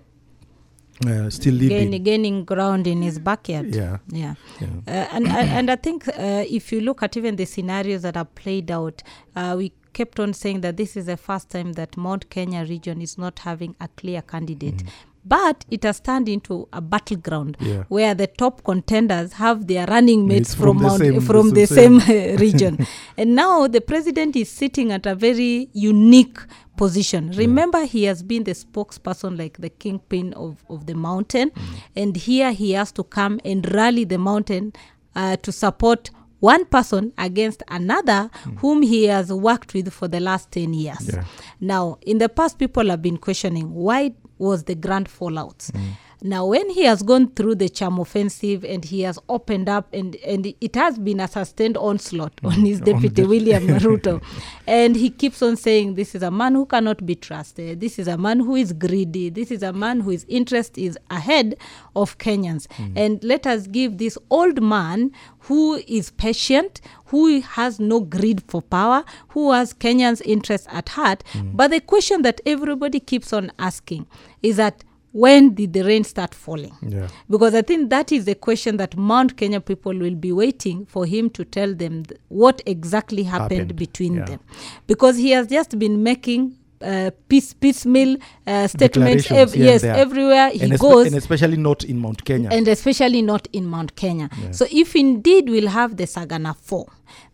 uh, 1.07 1.31
still 1.31 1.57
Gain, 1.59 1.69
leading. 1.91 2.03
gaining 2.03 2.45
ground 2.45 2.87
in 2.87 3.01
his 3.03 3.19
backyard 3.19 3.75
Yeah, 3.75 3.99
yeah 4.09 4.35
yeah. 4.61 4.69
Uh, 4.87 5.17
and, 5.17 5.27
and 5.29 5.49
and 5.49 5.71
I 5.71 5.77
think 5.77 6.09
uh, 6.09 6.45
if 6.49 6.73
you 6.73 6.81
look 6.81 7.03
at 7.03 7.17
even 7.17 7.37
the 7.37 7.47
scenarios 7.47 8.03
that 8.03 8.17
are 8.17 8.27
played 8.27 8.71
out, 8.71 9.03
uh, 9.37 9.55
we 9.57 9.73
kept 9.93 10.19
on 10.21 10.33
saying 10.33 10.61
that 10.63 10.77
this 10.77 10.97
is 10.97 11.07
the 11.07 11.17
first 11.17 11.51
time 11.51 11.73
that 11.75 11.97
Mount 11.97 12.29
Kenya 12.31 12.65
region 12.65 13.01
is 13.01 13.19
not 13.19 13.41
having 13.41 13.75
a 13.81 13.89
clear 13.89 14.23
candidate, 14.23 14.79
Mm. 14.85 14.89
but 15.25 15.65
it 15.71 15.83
has 15.83 16.01
turned 16.01 16.29
into 16.29 16.67
a 16.73 16.81
battleground 16.81 17.57
Yeah. 17.61 17.85
where 17.89 18.15
the 18.15 18.27
top 18.27 18.63
contenders 18.65 19.35
have 19.35 19.67
their 19.67 19.87
running 19.87 20.27
mates 20.27 20.55
from, 20.55 20.79
from 20.79 20.79
the 20.79 20.83
Mount, 20.89 21.01
same- 21.03 21.21
from 21.21 21.49
the 21.51 21.61
the 21.61 21.67
same- 21.67 22.01
same, 22.01 22.37
region, 22.37 22.87
and 23.19 23.35
now 23.35 23.67
the 23.69 23.81
president 23.81 24.37
is 24.37 24.49
sitting 24.49 24.91
at 24.93 25.07
a 25.07 25.15
very 25.15 25.69
unique 25.73 26.39
position. 26.77 27.31
Remember, 27.37 27.85
he 27.85 28.05
has 28.05 28.23
been 28.23 28.45
the 28.45 28.53
spokesperson, 28.55 29.37
like 29.39 29.59
the 29.59 29.69
kingpin 29.69 30.33
of, 30.35 30.65
of 30.71 30.87
the 30.87 30.95
mountain, 30.95 31.51
and 31.95 32.17
here 32.17 32.53
he 32.53 32.73
has 32.73 32.91
to 32.93 33.03
come 33.05 33.39
and 33.45 33.71
rally 33.75 34.05
the 34.05 34.17
mountain 34.19 34.73
uh, 35.15 35.37
to 35.37 35.53
support 35.53 36.11
one 36.41 36.65
person 36.65 37.13
against 37.19 37.63
another 37.69 38.31
hmm. 38.45 38.57
whom 38.57 38.83
he 38.83 39.05
has 39.05 39.33
worked 39.33 39.75
with 39.75 39.93
for 39.93 40.09
the 40.09 40.21
last 40.21 40.51
10 40.51 40.75
years. 40.75 41.11
Yeah. 41.13 41.25
Now, 41.61 41.99
in 42.03 42.19
the 42.19 42.29
past, 42.29 42.59
people 42.59 42.89
have 42.91 43.03
been 43.03 43.19
questioning 43.19 43.73
why 43.75 44.15
was 44.39 44.65
the 44.65 44.75
grand 44.75 45.09
fallout. 45.09 45.69
Hmm. 45.73 45.91
Now, 46.23 46.47
when 46.47 46.69
he 46.71 46.83
has 46.85 47.03
gone 47.03 47.31
through 47.31 47.57
the 47.57 47.69
charm 47.69 47.99
offensive 47.99 48.65
and 48.65 48.85
he 48.85 49.03
has 49.03 49.19
opened 49.29 49.69
up, 49.69 49.89
and, 49.93 50.17
and 50.17 50.55
it 50.61 50.75
has 50.75 50.99
been 50.99 51.21
a 51.21 51.29
sustained 51.29 51.77
onslaught 51.77 52.33
on 52.45 52.53
mm-hmm. 52.53 52.65
his 52.65 52.81
On 52.81 52.85
deputy 52.85 53.25
William 53.25 53.67
Ruto, 53.81 54.23
and 54.67 54.97
he 54.97 55.11
keeps 55.11 55.43
on 55.43 55.57
saying, 55.57 55.95
"This 55.95 56.15
is 56.15 56.23
a 56.23 56.31
man 56.31 56.55
who 56.55 56.67
cannot 56.67 57.07
be 57.07 57.15
trusted. 57.15 57.81
This 57.81 57.99
is 57.99 58.07
a 58.07 58.19
man 58.19 58.41
who 58.41 58.57
is 58.57 58.73
greedy. 58.73 59.31
This 59.31 59.50
is 59.50 59.62
a 59.62 59.73
man 59.73 60.00
whose 60.00 60.25
interest 60.29 60.77
is 60.77 60.99
ahead 61.11 61.57
of 61.97 62.19
Kenyans." 62.19 62.67
Mm. 62.69 62.93
And 62.97 63.25
let 63.25 63.47
us 63.47 63.67
give 63.67 63.99
this 63.99 64.19
old 64.31 64.62
man 64.62 65.12
who 65.41 65.81
is 65.87 66.11
patient, 66.11 66.81
who 67.07 67.41
has 67.41 67.81
no 67.81 68.00
greed 68.00 68.43
for 68.47 68.61
power, 68.61 69.05
who 69.29 69.53
has 69.53 69.73
Kenyans' 69.73 70.21
interests 70.25 70.67
at 70.71 70.91
heart. 70.91 71.25
Mm. 71.33 71.57
But 71.57 71.71
the 71.71 71.81
question 71.81 72.23
that 72.23 72.41
everybody 72.45 73.00
keeps 73.00 73.33
on 73.33 73.50
asking 73.59 74.07
is 74.43 74.57
that 74.57 74.85
when 75.12 75.55
did 75.55 75.73
the 75.73 75.83
rain 75.83 76.05
start 76.05 76.35
falling? 76.35 76.73
Yeah. 76.83 77.09
Because 77.29 77.55
I 77.55 77.62
think 77.62 77.90
that 77.90 78.12
is 78.12 78.25
the 78.26 78.35
question 78.35 78.76
that 78.76 78.97
Mount 78.97 79.37
Kenya 79.37 79.61
people 79.61 79.93
will 79.99 80.14
be 80.14 80.33
waiting 80.33 80.87
for 80.87 81.05
him 81.07 81.31
to 81.31 81.45
tell 81.45 81.75
them 81.75 82.05
th- 82.05 82.21
what 82.29 82.62
exactly 82.67 83.25
happened, 83.25 83.50
Happened, 83.61 83.76
between 83.76 84.14
yeah. 84.14 84.25
them. 84.25 84.40
Because 84.87 85.17
he 85.17 85.31
has 85.31 85.49
just 85.49 85.79
been 85.79 86.02
making 86.02 86.57
uh, 86.83 87.11
peace, 87.29 87.52
piecemeal 87.52 88.17
uh, 88.47 88.67
statements. 88.67 89.31
Ev- 89.31 89.55
yes, 89.55 89.83
everywhere 89.85 90.49
he 90.50 90.61
and, 90.62 90.79
goes 90.79 91.07
and 91.09 91.17
especially 91.17 91.57
not 91.57 91.85
in 91.85 91.99
Mount 91.99 92.25
Kenya. 92.25 92.49
and 92.50 92.67
especially 92.69 93.21
not 93.21 93.47
in 93.52 93.67
Mount 93.67 93.97
Kenya. 93.97 94.31
Yeah. 94.40 94.52
So 94.52 94.67
if 94.71 94.97
indeed 94.97 95.49
we'll 95.50 95.69
have 95.69 95.97
the 95.97 96.05
Sagana 96.05 96.57
4, 96.57 96.87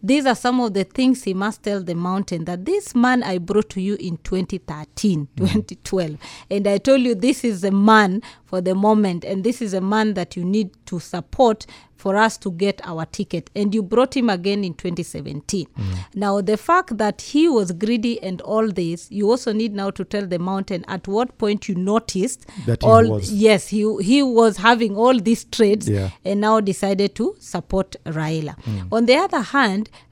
these 0.03 0.27
are 0.27 0.35
some 0.35 0.61
of 0.61 0.75
the 0.75 0.85
things 0.85 1.25
he 1.25 1.35
must 1.35 1.63
tell 1.63 1.83
the 1.83 1.95
mountain 1.95 2.45
that 2.45 2.65
this 2.65 2.95
man 2.95 3.23
I 3.23 3.39
brought 3.39 3.71
to 3.71 3.81
you 3.81 3.97
in 4.01 4.17
2013, 4.19 5.29
Mm. 5.37 5.37
2012. 5.37 6.17
And 6.51 6.67
I 6.67 6.79
told 6.79 7.01
you 7.03 7.15
this 7.15 7.45
is 7.45 7.65
a 7.65 7.71
man 7.71 8.23
for 8.45 8.61
the 8.61 8.75
moment, 8.75 9.25
and 9.25 9.43
this 9.45 9.61
is 9.63 9.75
a 9.75 9.81
man 9.81 10.15
that 10.15 10.37
you 10.37 10.45
need 10.45 10.71
to 10.87 11.01
support 11.01 11.67
for 11.97 12.15
us 12.15 12.37
to 12.39 12.51
get 12.53 12.81
our 12.85 13.07
ticket. 13.07 13.51
And 13.57 13.75
you 13.75 13.83
brought 13.83 14.15
him 14.17 14.29
again 14.31 14.63
in 14.65 14.75
2017. 14.75 15.67
Mm. 15.67 15.85
Now, 16.15 16.41
the 16.43 16.57
fact 16.57 16.99
that 16.99 17.23
he 17.23 17.49
was 17.49 17.73
greedy 17.73 18.23
and 18.23 18.41
all 18.43 18.69
this, 18.71 19.11
you 19.11 19.31
also 19.31 19.53
need 19.53 19.75
now 19.75 19.91
to 19.91 20.05
tell 20.05 20.27
the 20.27 20.39
mountain 20.39 20.85
at 20.89 21.09
what 21.09 21.37
point 21.39 21.69
you 21.69 21.75
noticed 21.75 22.47
That 22.67 22.83
he 22.83 22.89
all 22.89 23.09
was. 23.11 23.33
yes 23.33 23.69
he 23.69 23.81
he 24.03 24.23
was 24.23 24.59
having 24.59 24.95
all 24.97 25.19
these 25.19 25.45
trades 25.45 25.89
Yeah. 25.89 26.11
and 26.25 26.41
now 26.43 26.61
decided 26.61 27.15
to 27.17 27.35
support 27.41 27.97
Raila. 28.05 28.55
On 28.93 29.07
the 29.07 29.17
other 29.17 29.41
hand, 29.41 29.66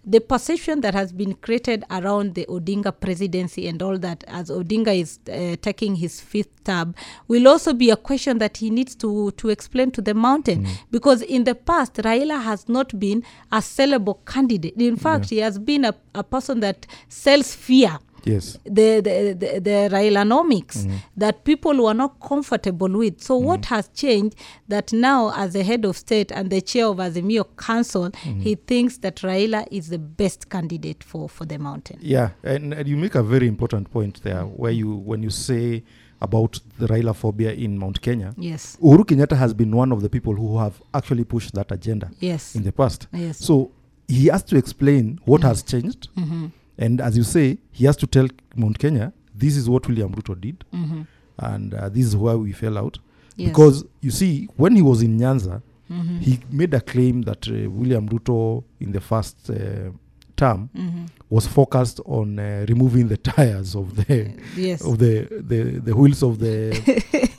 the 0.05 0.21
perception 0.21 0.81
that 0.83 0.95
has 0.95 1.13
been 1.13 1.35
created 1.35 1.85
around 1.91 2.35
the 2.35 2.47
Odinga 2.47 2.93
presidency 3.01 3.69
and 3.69 3.83
all 3.83 3.99
that, 3.99 4.25
as 4.27 4.51
Odinga 4.51 4.93
is 4.99 5.19
uh, 5.31 5.57
taking 5.63 5.97
his 5.97 6.21
fifth 6.21 6.65
term, 6.65 6.95
will 7.29 7.49
also 7.49 7.73
be 7.73 7.91
a 7.91 7.97
question 7.97 8.39
that 8.39 8.59
he 8.59 8.71
needs 8.71 8.95
to 8.97 9.31
to 9.33 9.49
explain 9.51 9.91
to 9.93 10.03
the 10.03 10.15
mountain. 10.15 10.67
Because 10.91 11.23
in 11.23 11.45
the 11.45 11.55
past 11.55 11.95
Raila 11.95 12.43
has 12.43 12.69
not 12.69 12.99
been 12.99 13.23
a 13.51 13.59
sellable 13.59 14.19
candidate. 14.27 14.77
In 14.77 14.97
fact, 14.97 15.31
he 15.31 15.39
has 15.39 15.59
been 15.59 15.85
a, 15.85 15.95
a 16.15 16.23
person 16.23 16.61
that 16.61 16.87
sells 17.09 17.55
fear 17.55 17.99
yes. 18.27 18.59
the 18.65 19.01
the 19.01 19.37
the, 19.39 19.61
the 19.61 19.89
Railanomics 19.93 20.79
mm-hmm. 20.85 20.97
that 21.17 21.45
people 21.45 21.85
were 21.85 21.95
not 21.95 22.21
comfortable 22.21 22.89
with. 22.89 23.21
So 23.21 23.37
what 23.37 23.63
mm-hmm. 23.63 23.75
has 23.75 23.89
changed 23.89 24.37
that 24.69 24.93
now 24.93 25.33
as 25.35 25.53
the 25.53 25.63
head 25.63 25.85
of 25.85 25.97
state 25.97 26.31
and 26.33 26.51
the 26.51 26.61
chair 26.61 26.87
of 26.87 26.97
Azimio 26.99 27.45
Council, 27.57 28.11
mm-hmm. 28.11 28.41
he 28.41 28.55
thinks 28.55 28.99
that 28.99 29.17
Raila 29.17 29.67
is 29.71 29.89
the 29.89 29.99
best 29.99 30.49
candidate 30.51 31.05
for 31.05 31.29
for 31.29 31.45
the 31.45 31.59
mountain. 31.59 31.99
Yeah, 32.01 32.31
and, 32.43 32.73
and 32.75 32.89
you 32.89 32.97
make 32.97 33.15
a 33.15 33.23
very 33.23 33.47
important 33.47 33.91
point 33.91 34.23
there, 34.23 34.43
where 34.43 34.73
you 34.73 34.95
when 34.95 35.23
you 35.23 35.31
say 35.31 35.83
about 36.21 36.59
the 36.79 36.87
Raila 36.87 37.15
phobia 37.15 37.53
in 37.53 37.79
Mount 37.79 38.01
Kenya, 38.01 38.35
Yes. 38.39 38.77
Uhuru 38.81 39.05
Kenyatta 39.05 39.37
has 39.37 39.53
been 39.53 39.75
one 39.77 39.93
of 39.93 40.01
the 40.03 40.09
people 40.09 40.35
who 40.35 40.59
have 40.59 40.81
actually 40.93 41.25
pushed 41.25 41.53
that 41.55 41.71
agenda 41.71 42.11
Yes. 42.21 42.55
in 42.55 42.63
the 42.63 42.73
past. 42.73 43.07
Yes. 43.13 43.39
So 43.39 43.71
he 44.09 44.27
has 44.27 44.43
to 44.45 44.57
explain 44.57 45.21
what 45.25 45.43
has 45.43 45.63
changed, 45.63 46.09
mm-hmm. 46.17 46.47
And 46.79 47.01
as 47.01 47.17
you 47.17 47.23
say, 47.25 47.59
he 47.73 47.85
has 47.87 47.97
to 47.99 48.07
tell 48.07 48.29
Mount 48.57 48.79
Kenya 48.79 49.13
this 49.35 49.57
is 49.57 49.69
what 49.69 49.87
William 49.89 50.13
Ruto 50.15 50.41
did, 50.41 50.65
Mm-hmm. 50.73 51.03
and 51.39 51.75
uh, 51.75 51.89
this 51.89 52.07
is 52.07 52.17
why 52.17 52.35
we 52.35 52.53
fell 52.53 52.79
out. 52.79 52.99
Yes. 53.37 53.49
Because 53.49 53.85
you 54.01 54.11
see, 54.11 54.49
when 54.57 54.77
he 54.77 54.83
was 54.83 55.03
in 55.03 55.19
Nyanza, 55.19 55.61
mm-hmm. 55.91 56.19
he 56.21 56.39
made 56.51 56.73
a 56.75 56.81
claim 56.81 57.23
that 57.23 57.49
uh, 57.49 57.69
William 57.71 58.09
Ruto 58.09 58.63
in 58.81 58.93
the 58.93 59.01
first 59.01 59.51
uh, 59.51 59.91
term 60.37 60.71
mm-hmm. 60.77 61.07
was 61.31 61.47
focused 61.47 62.01
on 62.05 62.39
uh, 62.39 62.65
removing 62.69 63.09
the 63.09 63.17
tires 63.33 63.75
of 63.75 63.97
the 63.97 64.33
yes. 64.57 64.83
of 64.85 64.99
the, 64.99 65.27
the 65.31 65.81
the 65.81 65.95
wheels 65.97 66.23
of 66.23 66.39
the, 66.39 66.71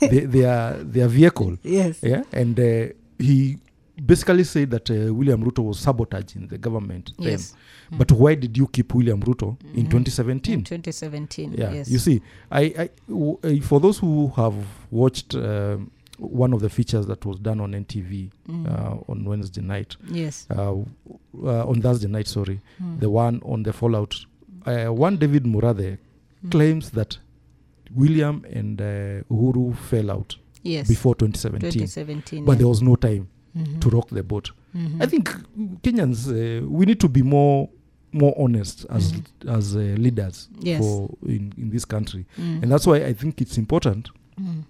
the 0.00 0.20
their 0.26 0.72
their 0.84 1.08
vehicle 1.08 1.56
yes. 1.62 1.98
yeah 2.02 2.22
and 2.32 2.58
uh, 2.58 2.86
he 3.18 3.58
basically 3.96 4.44
said 4.44 4.70
that 4.70 4.90
uh, 4.90 5.14
William 5.14 5.42
Ruto 5.42 5.62
was 5.64 5.78
sabotaging 5.78 6.48
the 6.48 6.58
government 6.58 7.12
then 7.18 7.30
Yes. 7.32 7.54
but 7.96 8.10
why 8.12 8.34
did 8.34 8.56
you 8.58 8.66
keep 8.66 8.94
William 8.94 9.20
Ruto 9.22 9.56
in 9.74 9.86
Mhm. 9.86 9.90
2017 9.90 10.54
In 10.54 10.64
2017. 10.64 11.54
yeah 11.56 11.72
Yes. 11.74 11.90
you 11.90 11.98
see 11.98 12.20
I, 12.50 12.62
I 12.78 12.90
w- 13.08 13.38
uh, 13.42 13.60
for 13.62 13.80
those 13.80 13.98
who 13.98 14.28
have 14.36 14.54
watched 14.90 15.34
um, 15.34 15.90
one 16.18 16.52
of 16.54 16.60
the 16.62 16.68
features 16.68 17.06
that 17.06 17.24
was 17.26 17.38
done 17.38 17.60
on 17.60 17.72
NTV 17.74 18.30
Mm. 18.48 18.66
uh, 18.66 18.96
on 19.12 19.24
Wednesday 19.28 19.62
night 19.62 19.96
yes. 20.12 20.46
uh, 20.50 20.72
uh, 21.42 21.68
on 21.68 21.80
Thursday 21.82 22.08
night 22.08 22.26
sorry 22.26 22.60
Mm. 22.80 23.00
the 23.00 23.08
one 23.10 23.40
on 23.44 23.62
the 23.62 23.72
fallout. 23.72 24.14
Uh, 24.66 24.86
one 24.92 25.16
David 25.16 25.46
Murade 25.46 25.98
Mm. 26.44 26.50
claims 26.50 26.90
that 26.90 27.18
William 27.94 28.42
and 28.52 28.80
uh, 28.80 29.22
Uhuru 29.30 29.74
fell 29.76 30.10
out 30.10 30.36
yes. 30.62 30.88
before 30.88 31.14
2017, 31.14 31.70
2017. 31.70 32.44
but 32.44 32.52
yes. 32.52 32.58
there 32.58 32.68
was 32.68 32.82
no 32.82 32.96
time 32.96 33.28
Mhm. 33.56 33.80
to 33.80 33.88
rock 33.90 34.08
the 34.10 34.22
boat. 34.22 34.50
Mhm. 34.74 35.02
I 35.02 35.06
think 35.06 35.28
Kenyans 35.82 36.28
uh, 36.28 36.66
we 36.68 36.86
need 36.86 36.98
to 37.00 37.08
be 37.08 37.22
more 37.22 37.68
more 38.12 38.34
honest 38.38 38.86
as 38.90 39.12
as 39.48 39.74
uh, 39.76 39.80
leaders 39.98 40.48
Mm-hmm. 40.52 40.66
Yes. 40.66 40.80
for 40.80 41.10
in, 41.26 41.52
in 41.58 41.70
this 41.70 41.84
country, 41.86 42.24
Mm. 42.38 42.62
and 42.62 42.72
that's 42.72 42.86
why 42.86 42.96
I 43.10 43.14
think 43.14 43.40
it's 43.40 43.58
important. 43.58 44.10
Mm. 44.40 44.62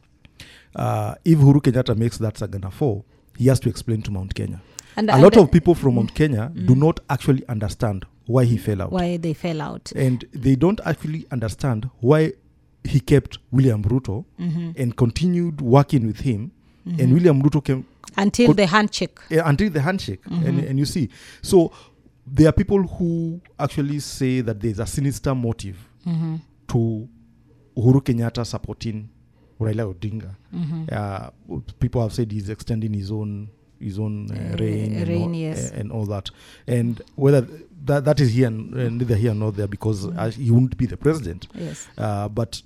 Uh, 0.75 1.15
if 1.25 1.39
Uhuru 1.39 1.61
Kenyatta 1.61 1.95
makes 1.97 2.19
that 2.19 2.35
Sagana 2.35 2.71
4, 2.73 3.03
he 3.39 3.49
has 3.49 3.61
to 3.61 3.69
explain 3.69 4.03
to 4.03 4.11
Mount 4.11 4.35
Kenya. 4.35 4.61
And 4.97 5.11
A 5.11 5.15
and 5.15 5.23
lot 5.23 5.37
of 5.37 5.51
people 5.51 5.75
from 5.75 5.95
Mount 5.95 6.15
Kenya 6.15 6.51
do 6.55 6.75
Mm. 6.75 6.79
not 6.79 7.01
actually 7.09 7.45
understand 7.49 8.05
why 8.27 8.45
he 8.45 8.57
fell 8.59 8.83
out. 8.83 8.93
why 8.93 9.17
they 9.19 9.35
fell 9.35 9.61
out. 9.63 9.93
and 9.97 10.25
they 10.33 10.57
don't 10.57 10.81
actually 10.85 11.27
understand 11.31 11.89
why 12.01 12.33
he 12.85 13.01
kept 13.01 13.39
William 13.53 13.83
Ruto 13.83 14.25
hmm 14.39 14.71
and 14.77 14.95
continued 14.97 15.61
working 15.61 16.07
with 16.07 16.21
him. 16.21 16.51
Mm-hmm. 16.87 17.01
And 17.01 17.13
William 17.15 17.43
Ruto 17.43 17.61
came 17.65 17.85
Until 18.17 18.49
could- 18.49 18.57
the 18.59 18.67
handshake. 18.67 19.19
uh, 19.31 19.43
until 19.45 19.71
the 19.71 19.81
handshake. 19.81 20.23
mm-hmm. 20.25 20.59
and 20.69 20.79
you 20.79 20.87
see, 20.87 21.09
so 21.43 21.73
there 22.27 22.49
are 22.49 22.53
people 22.53 22.83
who 22.83 23.41
actually 23.59 24.01
say 24.01 24.41
that 24.43 24.61
there's 24.61 24.79
a 24.81 24.87
sinister 24.87 25.35
motive 25.35 25.77
hmm 26.05 26.37
to 26.69 27.09
Uhuru 27.77 28.01
Kenyatta 28.03 28.45
supporting 28.45 29.09
Raila 29.61 29.95
Odinga. 29.95 30.35
hmm 30.51 30.85
Uh, 30.91 31.31
people 31.79 32.03
have 32.03 32.13
said 32.13 32.33
he's 32.33 32.49
extending 32.49 32.93
his 32.95 33.11
own 33.13 33.49
his 33.79 33.99
own 33.99 34.27
uh, 34.31 34.35
Uh, 34.35 34.57
reign, 34.57 34.95
and, 34.97 35.23
all, 35.23 35.35
yes. 35.35 35.71
and 35.71 35.93
all 35.93 36.07
that. 36.07 36.31
And 36.67 37.03
whether 37.15 37.47
that, 37.85 38.05
that 38.07 38.21
is 38.21 38.31
here, 38.33 38.47
and, 38.49 38.75
uh, 38.75 38.89
neither 38.89 39.15
here 39.17 39.35
nor 39.35 39.53
there, 39.53 39.69
because 39.69 40.07
uh, 40.07 40.31
he 40.31 40.51
wouldn't 40.51 40.77
be 40.79 40.87
the 40.87 40.97
president. 40.97 41.47
Yes. 41.55 41.87
Uh, 41.99 42.27
but 42.29 42.63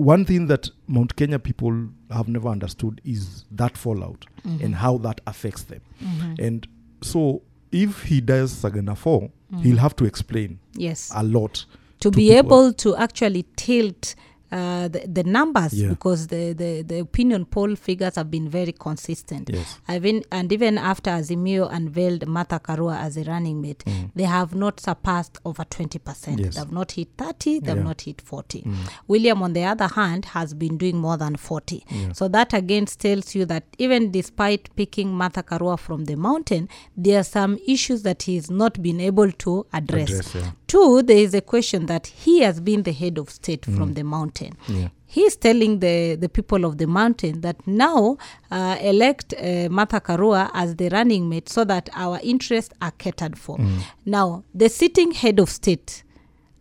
one 0.00 0.24
thing 0.24 0.46
that 0.46 0.70
Mount 0.86 1.14
Kenya 1.16 1.38
people 1.38 1.88
have 2.10 2.28
never 2.28 2.48
understood 2.48 3.00
is 3.04 3.44
that 3.50 3.76
fallout 3.76 4.24
Mhm. 4.44 4.64
and 4.64 4.74
how 4.74 4.98
that 4.98 5.20
affects 5.26 5.64
them. 5.64 5.80
Mhm. 6.02 6.38
And 6.46 6.68
so, 7.02 7.42
if 7.72 8.04
he 8.04 8.20
does 8.20 8.52
Sagana 8.62 8.96
4, 8.96 9.30
Mhm. 9.52 9.62
he'll 9.62 9.76
have 9.78 9.94
to 9.96 10.04
explain 10.04 10.58
yes 10.74 11.10
a 11.14 11.22
lot. 11.22 11.66
to 12.00 12.10
to 12.10 12.10
be 12.10 12.28
people. 12.28 12.38
able 12.38 12.72
to 12.72 12.96
actually 12.96 13.44
tilt 13.56 14.14
uh, 14.52 14.88
the, 14.88 15.06
the 15.06 15.22
numbers 15.24 15.72
Yeah. 15.74 15.88
because 15.90 16.26
the, 16.26 16.52
the, 16.52 16.82
the 16.82 16.98
opinion 16.98 17.44
poll 17.44 17.76
figures 17.76 18.16
have 18.16 18.30
been 18.30 18.48
very 18.48 18.72
consistent. 18.72 19.50
Yes. 19.52 19.78
I've 19.88 20.02
been, 20.02 20.24
and 20.32 20.52
even 20.52 20.78
after 20.78 21.10
Azimio 21.10 21.72
unveiled 21.72 22.26
Martha 22.26 22.58
Karua 22.60 22.98
as 23.00 23.16
a 23.16 23.24
running 23.24 23.60
mate, 23.60 23.84
Mm. 23.86 24.10
they 24.14 24.24
have 24.24 24.54
not 24.54 24.80
surpassed 24.80 25.38
over 25.44 25.64
20%. 25.64 26.38
Yes. 26.38 26.54
They 26.54 26.60
have 26.60 26.72
not 26.72 26.92
hit 26.92 27.08
30, 27.16 27.60
they 27.60 27.70
have 27.70 27.84
not 27.84 28.00
hit 28.02 28.20
40. 28.20 28.62
Mm. 28.62 28.74
William, 29.08 29.42
on 29.42 29.52
the 29.52 29.64
other 29.64 29.86
hand, 29.88 30.24
has 30.26 30.54
been 30.54 30.76
doing 30.76 30.96
more 30.98 31.16
than 31.16 31.36
40. 31.36 31.84
Yeah. 31.90 32.12
So 32.12 32.28
that 32.28 32.52
again 32.52 32.86
tells 32.86 33.34
you 33.34 33.44
that 33.46 33.64
even 33.78 34.10
despite 34.10 34.74
picking 34.76 35.12
Martha 35.14 35.42
Karua 35.42 35.78
from 35.78 36.04
the 36.06 36.16
mountain, 36.16 36.68
there 36.96 37.20
are 37.20 37.24
some 37.24 37.58
issues 37.66 38.02
that 38.02 38.22
he's 38.24 38.50
not 38.50 38.82
been 38.82 39.00
able 39.00 39.30
to 39.32 39.66
address. 39.72 40.10
Address, 40.10 40.34
yeah. 40.34 40.50
Two, 40.70 41.02
there 41.02 41.16
is 41.18 41.34
a 41.34 41.40
question 41.40 41.86
that 41.86 42.06
he 42.06 42.40
has 42.40 42.60
been 42.60 42.82
the 42.84 42.92
head 42.92 43.18
of 43.18 43.28
state 43.30 43.64
from 43.64 43.94
the 43.94 44.04
mountain. 44.04 44.52
Yeah. 44.68 44.88
He's 45.06 45.34
telling 45.36 45.80
the, 45.80 46.14
the 46.14 46.28
people 46.28 46.64
of 46.64 46.78
the 46.78 46.86
mountain 46.86 47.40
that 47.40 47.56
now 47.66 48.16
uh, 48.52 48.76
elect 48.80 49.34
uh, 49.34 49.68
Martha 49.68 50.00
Karua 50.00 50.48
as 50.54 50.76
the 50.76 50.88
running 50.90 51.28
mate 51.28 51.48
so 51.48 51.64
that 51.64 51.90
our 51.94 52.20
interests 52.22 52.72
are 52.80 52.92
catered 52.92 53.36
for. 53.36 53.58
Mm. 53.58 53.80
Now, 54.06 54.44
the 54.54 54.68
sitting 54.68 55.10
head 55.10 55.40
of 55.40 55.48
state 55.50 56.04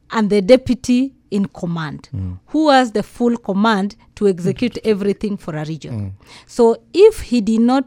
and 0.09 0.31
the 0.31 0.41
deputy 0.41 1.13
in 1.29 1.45
command, 1.45 2.09
Mm. 2.11 2.39
who 2.47 2.69
has 2.69 2.91
the 2.93 3.03
full 3.03 3.37
command 3.37 3.95
to 4.15 4.27
execute 4.27 4.79
everything 4.83 5.37
for 5.37 5.55
a 5.55 5.63
region. 5.65 5.93
Mm. 5.93 6.11
So 6.47 6.81
if 6.93 7.21
he 7.21 7.41
did 7.41 7.61
not, 7.61 7.85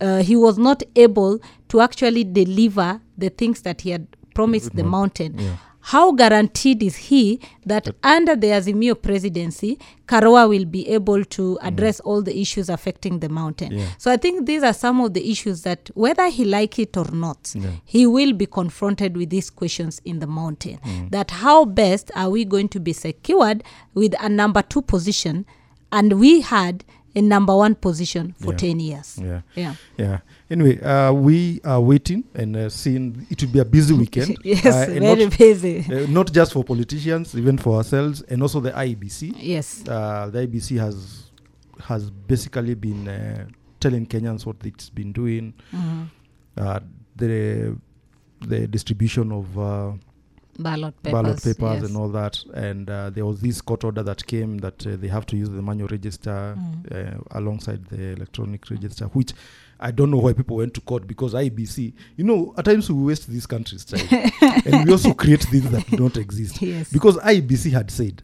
uh, 0.00 0.24
he 0.24 0.34
was 0.34 0.58
not 0.58 0.82
able 0.96 1.38
to 1.68 1.80
actually 1.80 2.24
deliver 2.24 3.00
the 3.16 3.30
things 3.30 3.62
that 3.62 3.82
he 3.82 3.90
had 3.90 4.08
promised 4.40 4.74
the 4.74 4.82
mountain. 4.84 5.38
Yeah. 5.38 5.56
How 5.82 6.12
guaranteed 6.12 6.82
is 6.82 6.96
he 6.96 7.40
that 7.64 7.88
under 8.02 8.36
the 8.36 8.48
Azimio 8.48 8.94
presidency, 9.00 9.78
Karoa 10.06 10.46
will 10.46 10.66
be 10.66 10.86
able 10.88 11.24
to 11.24 11.58
address 11.62 12.00
all 12.00 12.20
the 12.22 12.38
issues 12.38 12.68
affecting 12.68 13.20
the 13.20 13.28
mountain? 13.30 13.72
Yeah. 13.72 13.86
So 13.98 14.10
I 14.12 14.18
think 14.18 14.44
these 14.46 14.62
are 14.62 14.74
some 14.74 15.00
of 15.00 15.14
the 15.14 15.30
issues 15.30 15.62
that, 15.62 15.90
whether 15.94 16.28
he 16.28 16.44
like 16.44 16.78
it 16.78 16.96
or 16.98 17.10
not, 17.10 17.52
Yeah. 17.54 17.70
he 17.86 18.06
will 18.06 18.34
be 18.34 18.44
confronted 18.46 19.16
with 19.16 19.30
these 19.30 19.48
questions 19.50 20.02
in 20.04 20.18
the 20.18 20.26
mountain. 20.26 20.78
That 21.10 21.30
how 21.30 21.64
best 21.64 22.10
are 22.14 22.28
we 22.28 22.44
going 22.44 22.68
to 22.68 22.80
be 22.80 22.92
secured 22.92 23.64
with 23.94 24.14
a 24.20 24.28
number 24.28 24.60
two 24.62 24.82
position, 24.82 25.46
and 25.92 26.20
we 26.20 26.42
had 26.42 26.84
a 27.14 27.20
number 27.20 27.54
one 27.56 27.74
position 27.74 28.34
for 28.38 28.52
Yeah. 28.52 28.58
10 28.58 28.80
years. 28.80 29.18
Yeah. 29.20 29.40
Yeah. 29.56 29.74
Yeah. 29.98 30.18
Anyway, 30.50 30.80
uh, 30.80 31.12
we 31.12 31.60
are 31.64 31.80
waiting 31.80 32.24
and 32.34 32.56
uh, 32.56 32.68
seeing 32.68 33.26
it 33.30 33.42
will 33.42 33.50
be 33.50 33.58
a 33.58 33.64
busy 33.64 33.94
weekend. 33.94 34.36
yes, 34.44 34.64
uh, 34.66 34.86
very 34.86 35.24
not, 35.26 35.38
busy. 35.38 35.78
uh, 35.92 36.06
not 36.08 36.32
just 36.32 36.52
for 36.52 36.64
politicians, 36.64 37.34
even 37.34 37.58
for 37.58 37.76
ourselves, 37.76 38.22
and 38.22 38.42
also 38.42 38.60
the 38.60 38.70
IEBC. 38.72 39.34
yes. 39.38 39.82
Uh, 39.88 40.28
the 40.32 40.46
IEBC 40.46 40.78
has 40.78 41.30
has 41.84 42.10
basically 42.10 42.74
been 42.74 43.08
uh, 43.08 43.46
telling 43.80 44.06
Kenyans 44.06 44.44
what 44.44 44.56
it's 44.64 44.90
been 44.90 45.12
doing, 45.12 45.54
Mhm. 45.72 46.06
uh, 46.58 46.80
the 47.16 47.76
the 48.46 48.66
distribution 48.66 49.32
of 49.32 49.46
Ballot 50.62 50.94
papers. 51.02 51.12
ballot 51.22 51.42
papers 51.42 51.80
yes. 51.80 51.84
and 51.84 51.96
all 51.96 52.08
that. 52.10 52.42
And 52.54 52.88
uh, 52.90 53.10
there 53.10 53.24
was 53.26 53.40
this 53.40 53.60
court 53.60 53.84
order 53.84 54.02
that 54.02 54.26
came 54.26 54.58
that 54.58 54.86
uh, 54.86 54.96
they 54.96 55.08
have 55.08 55.26
to 55.26 55.36
use 55.36 55.48
the 55.48 55.62
manual 55.62 55.88
register 55.88 56.56
Mm. 56.56 57.16
uh, 57.18 57.20
alongside 57.32 57.84
the 57.86 58.12
electronic 58.12 58.68
register, 58.70 59.06
which 59.06 59.32
I 59.78 59.90
don't 59.90 60.10
know 60.10 60.18
why 60.18 60.32
people 60.34 60.56
went 60.56 60.74
to 60.74 60.80
court 60.82 61.06
because 61.06 61.32
IEBC, 61.34 61.92
you 62.16 62.24
know, 62.24 62.54
at 62.58 62.64
times 62.66 62.90
we 62.90 63.02
waste 63.04 63.30
this 63.30 63.46
country's 63.46 63.84
time 63.84 64.06
and 64.66 64.84
we 64.86 64.92
also 64.92 65.14
create 65.14 65.42
things 65.44 65.70
that 65.70 65.86
don't 65.90 66.16
exist. 66.16 66.60
Yes. 66.60 66.92
Because 66.92 67.16
IEBC 67.18 67.72
had 67.72 67.90
said 67.90 68.22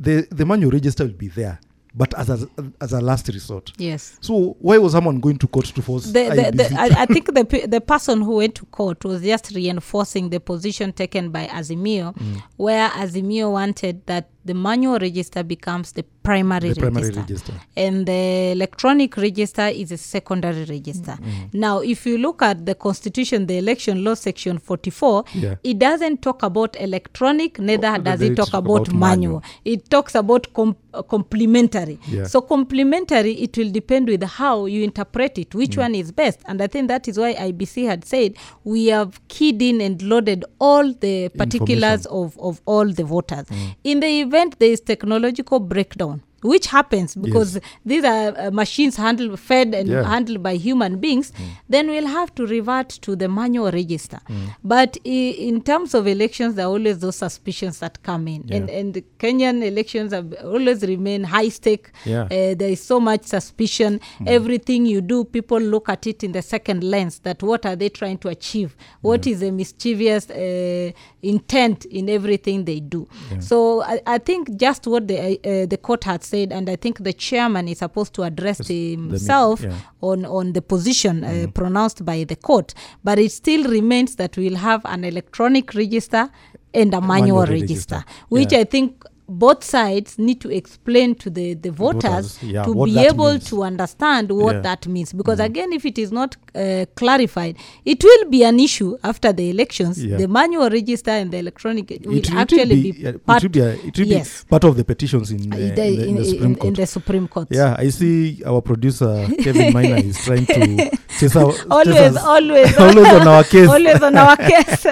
the, 0.00 0.26
the 0.30 0.44
manual 0.44 0.70
register 0.72 1.04
will 1.04 1.12
be 1.12 1.28
there, 1.28 1.60
but 1.96 2.12
as 2.18 2.28
a, 2.28 2.48
as 2.80 2.92
a 2.92 3.00
last 3.00 3.28
resort. 3.28 3.72
yes. 3.78 4.18
So 4.20 4.56
why 4.60 4.76
was 4.78 4.92
someone 4.92 5.18
going 5.20 5.38
to 5.38 5.46
court 5.48 5.66
to 5.66 5.82
force 5.82 6.04
The, 6.06 6.24
the, 6.28 6.52
the, 6.56 6.76
I, 6.78 7.02
I 7.02 7.06
think 7.06 7.26
the 7.34 7.66
the 7.66 7.80
person 7.80 8.20
who 8.20 8.36
went 8.36 8.54
to 8.56 8.66
court 8.66 9.04
was 9.04 9.22
just 9.22 9.50
reinforcing 9.54 10.30
the 10.30 10.40
position 10.40 10.92
taken 10.92 11.30
by 11.30 11.46
Azimio, 11.46 12.14
Mm. 12.16 12.42
where 12.56 12.88
Azimio 12.90 13.50
wanted 13.52 14.04
that 14.06 14.28
the 14.46 14.54
manual 14.54 14.98
register 14.98 15.42
becomes 15.42 15.92
the 15.92 16.02
primary, 16.22 16.70
the 16.72 16.80
primary 16.80 17.10
register. 17.10 17.20
register. 17.20 17.52
and 17.76 18.06
the 18.06 18.52
electronic 18.52 19.16
register 19.16 19.66
is 19.68 19.92
a 19.92 19.96
secondary 19.96 20.64
register. 20.64 21.16
Mm. 21.20 21.54
Now, 21.54 21.80
if 21.80 22.06
you 22.06 22.18
look 22.18 22.42
at 22.42 22.66
the 22.66 22.74
constitution, 22.74 23.46
the 23.46 23.58
election 23.58 24.02
law 24.04 24.14
section 24.14 24.58
44, 24.58 25.24
Yeah. 25.34 25.54
it 25.62 25.78
doesn't 25.78 26.22
talk 26.22 26.42
about 26.42 26.76
electronic, 26.80 27.58
neither 27.58 27.94
Oh, 27.96 27.98
does 27.98 28.20
it 28.22 28.34
talk 28.36 28.48
about, 28.54 28.88
about 28.88 28.92
manual. 28.94 29.40
manual. 29.40 29.42
It 29.64 29.88
talks 29.90 30.14
about 30.14 30.52
com- 30.52 30.76
uh, 30.94 31.02
complementary. 31.02 31.98
Yeah. 32.10 32.26
So, 32.26 32.40
complementary, 32.40 33.32
it 33.32 33.56
will 33.56 33.70
depend 33.70 34.08
with 34.08 34.22
how 34.24 34.66
you 34.66 34.82
interpret 34.82 35.38
it, 35.38 35.50
Mm. 35.50 35.58
which 35.58 35.76
one 35.76 35.94
is 35.94 36.12
best. 36.12 36.40
And 36.46 36.60
I 36.62 36.66
think 36.68 36.88
that 36.88 37.08
is 37.08 37.18
why 37.18 37.34
IEBC 37.34 37.84
had 37.86 38.04
said 38.04 38.34
we 38.64 38.86
have 38.86 39.20
keyed 39.28 39.60
in 39.62 39.80
and 39.80 40.00
loaded 40.02 40.44
all 40.60 40.92
the 40.92 41.28
particulars 41.30 42.06
of, 42.06 42.36
of 42.38 42.60
all 42.66 42.86
the 42.92 43.04
voters. 43.04 43.46
Mm. 43.46 43.74
In 43.84 44.00
the 44.00 44.20
event 44.20 44.35
there 44.58 44.70
is 44.70 44.80
technological 44.80 45.58
breakdown, 45.58 46.22
which 46.42 46.66
happens 46.66 47.14
because 47.14 47.58
these 47.84 48.04
are 48.04 48.36
uh, 48.38 48.50
machines 48.50 48.96
handled, 48.96 49.40
fed 49.40 49.74
and 49.74 49.88
Yeah. 49.88 50.04
handled 50.04 50.42
by 50.42 50.54
human 50.56 50.98
beings, 50.98 51.32
then 51.68 51.88
we'll 51.88 52.06
have 52.06 52.34
to 52.36 52.46
revert 52.46 52.88
to 52.90 53.16
the 53.16 53.28
manual 53.28 53.70
register. 53.70 54.20
Mm. 54.28 54.48
But 54.62 54.96
i- 55.04 55.08
in 55.08 55.60
terms 55.62 55.94
of 55.94 56.06
elections, 56.06 56.54
there 56.54 56.66
are 56.66 56.70
always 56.70 56.98
those 56.98 57.16
suspicions 57.16 57.78
that 57.80 58.02
come 58.02 58.28
in. 58.28 58.44
And, 58.50 58.68
Yeah. 58.68 58.76
and 58.78 58.94
the 58.94 59.04
Kenyan 59.18 59.62
elections 59.66 60.12
have 60.12 60.32
always 60.44 60.82
remain 60.82 61.24
high 61.24 61.48
stake. 61.48 61.90
Yeah. 62.04 62.24
Uh, 62.24 62.54
there 62.54 62.70
is 62.70 62.80
so 62.80 63.00
much 63.00 63.24
suspicion. 63.24 64.00
Everything 64.26 64.86
you 64.86 65.00
do, 65.00 65.24
people 65.24 65.58
look 65.58 65.88
at 65.88 66.06
it 66.06 66.22
in 66.22 66.32
the 66.32 66.42
second 66.42 66.84
lens 66.84 67.20
that 67.20 67.42
what 67.42 67.64
are 67.66 67.76
they 67.76 67.88
trying 67.88 68.18
to 68.18 68.28
achieve? 68.28 68.76
What 69.00 69.26
is 69.26 69.40
the 69.40 69.50
mischievous 69.50 70.30
uh, 70.30 70.92
intent 71.22 71.84
in 71.86 72.08
everything 72.08 72.64
they 72.64 72.80
do? 72.80 73.08
So 73.40 73.82
I, 73.82 74.00
I 74.06 74.18
think 74.18 74.56
just 74.56 74.86
what 74.86 75.08
the, 75.08 75.18
uh, 75.18 75.66
the 75.66 75.76
court 75.78 76.04
had 76.04 76.22
said, 76.26 76.52
and 76.52 76.68
I 76.68 76.76
think 76.76 77.02
the 77.02 77.12
chairman 77.12 77.68
is 77.68 77.78
supposed 77.78 78.12
to 78.14 78.22
address 78.24 78.58
Yes, 78.60 78.68
the 78.68 78.96
mi- 78.96 79.08
himself 79.10 79.62
yeah. 79.62 79.74
on, 80.00 80.24
on 80.24 80.52
the 80.52 80.62
position 80.62 81.24
uh, 81.24 81.46
pronounced 81.54 82.04
by 82.04 82.24
the 82.24 82.36
court. 82.36 82.74
But 83.04 83.18
it 83.18 83.32
still 83.32 83.64
remains 83.70 84.16
that 84.16 84.36
we'll 84.36 84.56
have 84.56 84.82
an 84.84 85.04
electronic 85.04 85.74
register 85.74 86.30
and 86.74 86.92
a 86.94 87.00
manual, 87.00 87.06
manual 87.06 87.46
register, 87.46 87.96
register. 87.96 88.04
which 88.28 88.52
Yeah. 88.52 88.60
I 88.60 88.64
think 88.64 89.04
both 89.28 89.64
sides 89.64 90.18
need 90.18 90.40
to 90.40 90.50
explain 90.50 91.14
to 91.16 91.28
the, 91.30 91.54
the 91.54 91.70
voters, 91.70 92.36
voters, 92.36 92.42
yeah, 92.42 92.62
to 92.64 92.84
be 92.84 92.96
able 92.98 93.32
means. 93.32 93.48
to 93.50 93.62
understand 93.64 94.30
what 94.30 94.54
Yeah. 94.56 94.60
that 94.62 94.86
means. 94.86 95.12
Because 95.12 95.40
again, 95.40 95.72
if 95.72 95.84
it 95.84 95.98
is 95.98 96.12
not 96.12 96.36
uh, 96.54 96.86
clarified, 96.94 97.56
it 97.84 98.04
will 98.04 98.30
be 98.30 98.44
an 98.44 98.60
issue 98.60 98.96
after 99.02 99.32
the 99.32 99.50
elections. 99.50 100.02
Yeah. 100.04 100.16
The 100.16 100.28
manual 100.28 100.70
register 100.70 101.10
and 101.10 101.30
the 101.32 101.38
electronic 101.38 101.90
will 101.90 101.96
It- 101.96 102.26
it 102.26 102.30
will 102.30 102.38
actually 102.38 102.82
be, 102.92 103.04
it 103.04 103.26
part, 103.26 103.42
will 103.42 103.50
be, 103.50 103.60
a- 103.60 103.74
it 103.74 103.98
will 103.98 104.06
yes. 104.06 104.44
be 104.44 104.48
part 104.48 104.64
of 104.64 104.76
the 104.76 104.84
petitions 104.84 105.30
in, 105.32 105.52
uh, 105.52 105.56
the- 105.56 105.64
in, 105.66 105.74
the, 105.74 106.08
in 106.08 106.16
the 106.16 106.24
Supreme 106.24 106.44
in- 106.50 106.54
Court. 106.56 106.68
in 106.68 106.74
the 106.74 106.86
Supreme 106.86 107.28
Court. 107.28 107.48
Yeah, 107.50 107.74
I 107.78 107.88
see 107.88 108.42
our 108.46 108.60
producer 108.62 109.26
Kevin 109.42 109.72
Miner 109.72 109.96
is 109.96 110.18
trying 110.24 110.46
to 110.46 110.90
chase 111.18 111.34
our 111.36 111.50
chase 111.52 111.64
Always, 111.68 111.96
us- 111.96 112.22
always, 112.24 112.78
always 112.78 113.06
on 113.12 113.26
our 113.28 113.44
case. 113.52 113.68
always 113.68 114.02
on 114.02 114.16
our 114.16 114.36
case. 114.36 114.86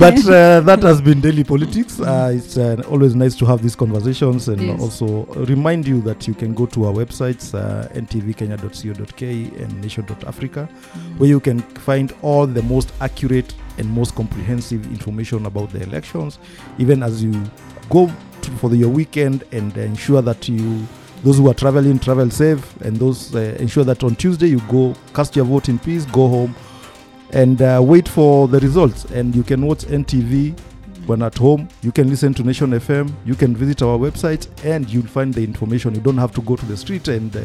But 0.00 0.16
uh, 0.28 0.60
that 0.60 0.82
has 0.82 1.00
been 1.00 1.20
daily 1.20 1.44
politics. 1.44 2.00
Uh, 2.00 2.32
it's 2.34 2.56
uh, 2.56 2.82
always 2.88 3.14
nice 3.14 3.34
to 3.36 3.44
have 3.44 3.62
these 3.62 3.76
conversations 3.76 4.48
and 4.48 4.60
Yes. 4.60 4.80
also 4.80 5.26
remind 5.44 5.86
you 5.86 6.00
that 6.02 6.26
you 6.26 6.34
can 6.34 6.54
go 6.54 6.66
to 6.66 6.86
our 6.86 6.92
websites, 6.92 7.54
uh, 7.54 7.86
ntvkenya.co.ke 7.94 9.22
and 9.62 9.80
nation.africa, 9.80 10.66
where 11.18 11.28
you 11.28 11.38
can 11.40 11.60
find 11.60 12.12
all 12.22 12.46
the 12.46 12.62
most 12.62 12.92
accurate 13.00 13.54
and 13.78 13.88
most 13.88 14.14
comprehensive 14.14 14.84
information 14.86 15.46
about 15.46 15.70
the 15.70 15.82
elections, 15.82 16.38
even 16.78 17.02
as 17.02 17.22
you 17.22 17.32
go 17.90 18.10
to, 18.42 18.50
for 18.52 18.70
the, 18.70 18.76
your 18.76 18.88
weekend 18.90 19.44
and 19.52 19.76
ensure 19.76 20.22
that 20.22 20.48
you. 20.48 20.86
Those 21.22 21.36
who 21.36 21.50
are 21.50 21.54
traveling 21.54 21.98
travel 21.98 22.30
safe, 22.30 22.80
and 22.80 22.96
those 22.96 23.34
uh, 23.34 23.54
ensure 23.60 23.84
that 23.84 24.02
on 24.02 24.16
Tuesday 24.16 24.46
you 24.46 24.58
go 24.70 24.94
cast 25.12 25.36
your 25.36 25.44
vote 25.44 25.68
in 25.68 25.78
peace, 25.78 26.06
go 26.06 26.26
home, 26.28 26.56
and 27.32 27.60
uh, 27.62 27.80
wait 27.82 28.08
for 28.08 28.48
the 28.48 28.60
results. 28.60 29.04
And 29.06 29.34
you 29.34 29.42
can 29.42 29.66
watch 29.66 29.84
NTV 29.84 30.58
when 31.06 31.22
at 31.22 31.36
home. 31.38 31.68
You 31.82 31.90
can 31.92 32.08
listen 32.08 32.34
to 32.34 32.42
Nation 32.42 32.70
FM. 32.70 33.10
You 33.24 33.34
can 33.34 33.56
visit 33.56 33.82
our 33.82 33.98
website, 33.98 34.46
and 34.64 34.88
you'll 34.88 35.06
find 35.06 35.32
the 35.34 35.42
information. 35.42 35.94
You 35.94 36.00
don't 36.00 36.18
have 36.18 36.32
to 36.32 36.42
go 36.42 36.56
to 36.56 36.66
the 36.66 36.76
street 36.76 37.08
and 37.08 37.34
uh, 37.36 37.40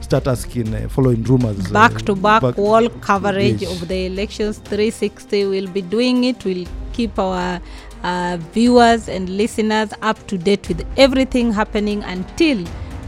start 0.00 0.26
asking, 0.26 0.74
uh, 0.74 0.88
following 0.88 1.22
rumors. 1.24 1.68
back 1.70 1.94
uh, 1.94 1.98
to 1.98 2.14
back 2.14 2.42
wall 2.56 2.88
coverage 3.00 3.62
Yes. 3.62 3.82
of 3.82 3.88
the 3.88 4.06
elections 4.06 4.58
360 4.58 5.46
we'll 5.46 5.68
be 5.70 5.82
doing 5.82 6.24
it 6.24 6.44
we'll 6.44 6.66
keep 6.92 7.18
our 7.18 7.60
uh, 8.04 8.38
viewers 8.52 9.08
and 9.08 9.28
listeners 9.28 9.90
up 10.02 10.24
to 10.28 10.38
date 10.38 10.68
with 10.68 10.86
everything 10.96 11.52
happening 11.52 12.02
until 12.04 12.64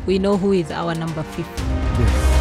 we 0.07 0.19
know 0.19 0.37
who 0.37 0.53
is 0.53 0.71
our 0.71 0.95
number 0.95 1.23
50. 1.23 1.63
Yes. 1.63 2.40